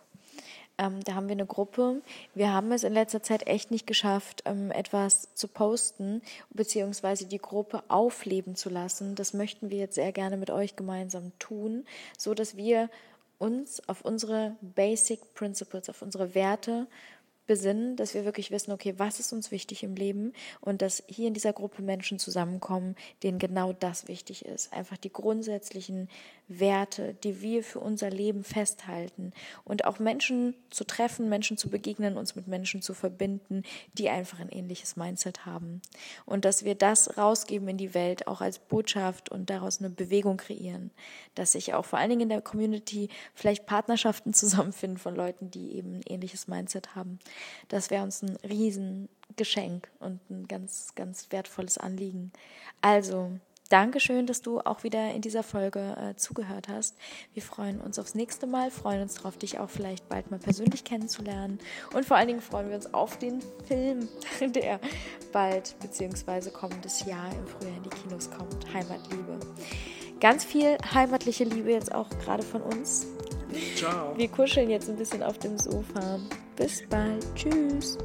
ähm, 0.79 1.03
da 1.05 1.15
haben 1.15 1.29
wir 1.29 1.35
eine 1.35 1.47
Gruppe. 1.47 2.01
Wir 2.35 2.53
haben 2.53 2.73
es 2.73 2.85
in 2.85 2.93
letzter 2.93 3.23
Zeit 3.23 3.47
echt 3.47 3.71
nicht 3.71 3.87
geschafft, 3.87 4.43
ähm, 4.45 4.71
etwas 4.71 5.35
zu 5.35 5.49
posten, 5.49 6.23
beziehungsweise 6.51 7.27
die 7.27 7.39
Gruppe 7.39 7.83
aufleben 7.89 8.55
zu 8.55 8.71
lassen. 8.71 9.15
Das 9.15 9.35
möchten 9.35 9.71
wir 9.71 9.79
jetzt 9.79 9.97
sehr 9.97 10.13
gerne 10.13 10.37
mit 10.37 10.51
euch 10.51 10.77
gemeinsam 10.77 11.33
tun, 11.39 11.85
so 12.17 12.35
dass 12.35 12.57
wir 12.57 12.89
uns 13.39 13.87
auf 13.89 14.03
unsere 14.03 14.57
Basic 14.61 15.35
Principles, 15.35 15.89
auf 15.89 16.03
unsere 16.03 16.35
Werte 16.35 16.87
besinnen, 17.49 17.97
dass 17.97 18.15
wir 18.15 18.25
wirklich 18.25 18.53
wissen, 18.53 18.71
okay, 18.71 18.95
was 18.99 19.19
ist 19.19 19.33
uns 19.33 19.51
wichtig 19.51 19.83
im 19.83 19.97
Leben 19.97 20.33
und 20.61 20.81
dass 20.83 21.03
hier 21.09 21.27
in 21.27 21.35
dieser 21.35 21.53
Gruppe 21.53 21.83
Menschen 21.83 22.21
zusammenkommen, 22.21 22.95
denen 23.25 23.41
genau 23.41 23.73
das 23.73 24.07
wichtig 24.07 24.45
ist. 24.45 24.73
Einfach 24.73 24.97
die 24.97 25.13
grundsätzlichen 25.13 26.09
Werte, 26.47 27.15
die 27.25 27.43
wir 27.43 27.63
für 27.63 27.81
unser 27.81 28.09
Leben 28.09 28.45
festhalten 28.45 29.33
und 29.65 29.85
auch 29.85 29.99
Menschen 29.99 30.55
zu 30.71 30.85
treffen, 30.85 31.29
Menschen 31.29 31.59
zu 31.59 31.69
begegnen, 31.69 32.17
uns 32.17 32.37
mit 32.37 32.47
Menschen 32.47 32.81
zu 32.81 32.95
verbinden, 32.95 33.65
die 33.95 34.09
einfach 34.09 34.41
ein 34.41 34.49
ähnliches 34.49 34.97
Mindset 34.97 35.45
haben 35.45 35.83
und 36.25 36.45
dass 36.45 36.65
wir 36.65 36.75
das 36.75 37.19
rausgeben 37.19 37.69
in 37.69 37.77
die 37.77 37.95
Welt 37.95 38.27
auch 38.27 38.41
als 38.41 38.59
Botschaft 38.59 39.31
und 39.31 39.51
daraus 39.51 39.81
eine 39.81 39.91
Bewegung 39.91 40.37
kreieren, 40.39 40.91
dass 41.35 41.53
sich 41.53 41.75
auch 41.75 41.85
vor 41.85 41.99
allen 41.99 42.11
Dingen 42.11 42.23
in 42.23 42.29
der 42.29 42.41
Community 42.41 43.09
vielleicht 43.35 43.67
Partnerschaften 43.67 44.33
zusammenfinden 44.39 44.99
von 44.99 45.15
Leuten, 45.15 45.51
die 45.51 45.73
eben 45.73 45.97
ein 45.97 46.03
ähnliches 46.07 46.49
Mindset 46.49 46.95
haben. 46.95 47.19
Das 47.69 47.91
wäre 47.91 48.03
uns 48.03 48.23
ein 48.23 48.37
Riesengeschenk 48.49 49.89
und 50.01 50.21
ein 50.31 50.49
ganz, 50.49 50.95
ganz 50.95 51.29
wertvolles 51.31 51.79
Anliegen. 51.79 52.33
Also, 52.81 53.33
Dankeschön, 53.69 54.27
dass 54.27 54.41
du 54.41 54.61
auch 54.61 54.83
wieder 54.83 55.13
in 55.13 55.21
dieser 55.21 55.43
Folge 55.43 55.95
äh, 56.01 56.17
zugehört 56.17 56.69
hast. 56.69 56.97
Wir 57.35 57.43
freuen 57.43 57.83
uns 57.83 57.99
aufs 57.99 58.15
nächste 58.15 58.47
Mal, 58.47 58.71
freuen 58.71 59.03
uns 59.03 59.17
darauf, 59.17 59.37
dich 59.37 59.59
auch 59.59 59.69
vielleicht 59.69 60.09
bald 60.09 60.31
mal 60.31 60.39
persönlich 60.39 60.85
kennenzulernen. 60.85 61.59
Und 61.93 62.07
vor 62.07 62.17
allen 62.17 62.29
Dingen 62.29 62.41
freuen 62.41 62.71
wir 62.71 62.77
uns 62.77 62.95
auf 62.95 63.19
den 63.19 63.43
Film, 63.67 64.09
der 64.55 64.81
bald 65.33 65.77
bzw. 65.81 66.51
kommendes 66.51 67.05
Jahr 67.05 67.31
im 67.31 67.47
Frühjahr 67.47 67.77
in 67.77 67.83
die 67.83 67.91
Kinos 67.91 68.31
kommt. 68.31 68.73
Heimatliebe. 68.73 69.39
Ganz 70.19 70.45
viel 70.45 70.79
heimatliche 70.95 71.45
Liebe 71.45 71.71
jetzt 71.71 71.95
auch 71.95 72.09
gerade 72.25 72.43
von 72.43 72.63
uns. 72.63 73.07
Ciao. 73.77 74.17
Wir 74.17 74.29
kuscheln 74.29 74.71
jetzt 74.71 74.89
ein 74.89 74.97
bisschen 74.97 75.23
auf 75.23 75.39
dem 75.39 75.59
Sofa. 75.59 76.19
Bis 76.59 76.83
bald. 76.91 77.25
Tschüss. 77.37 77.97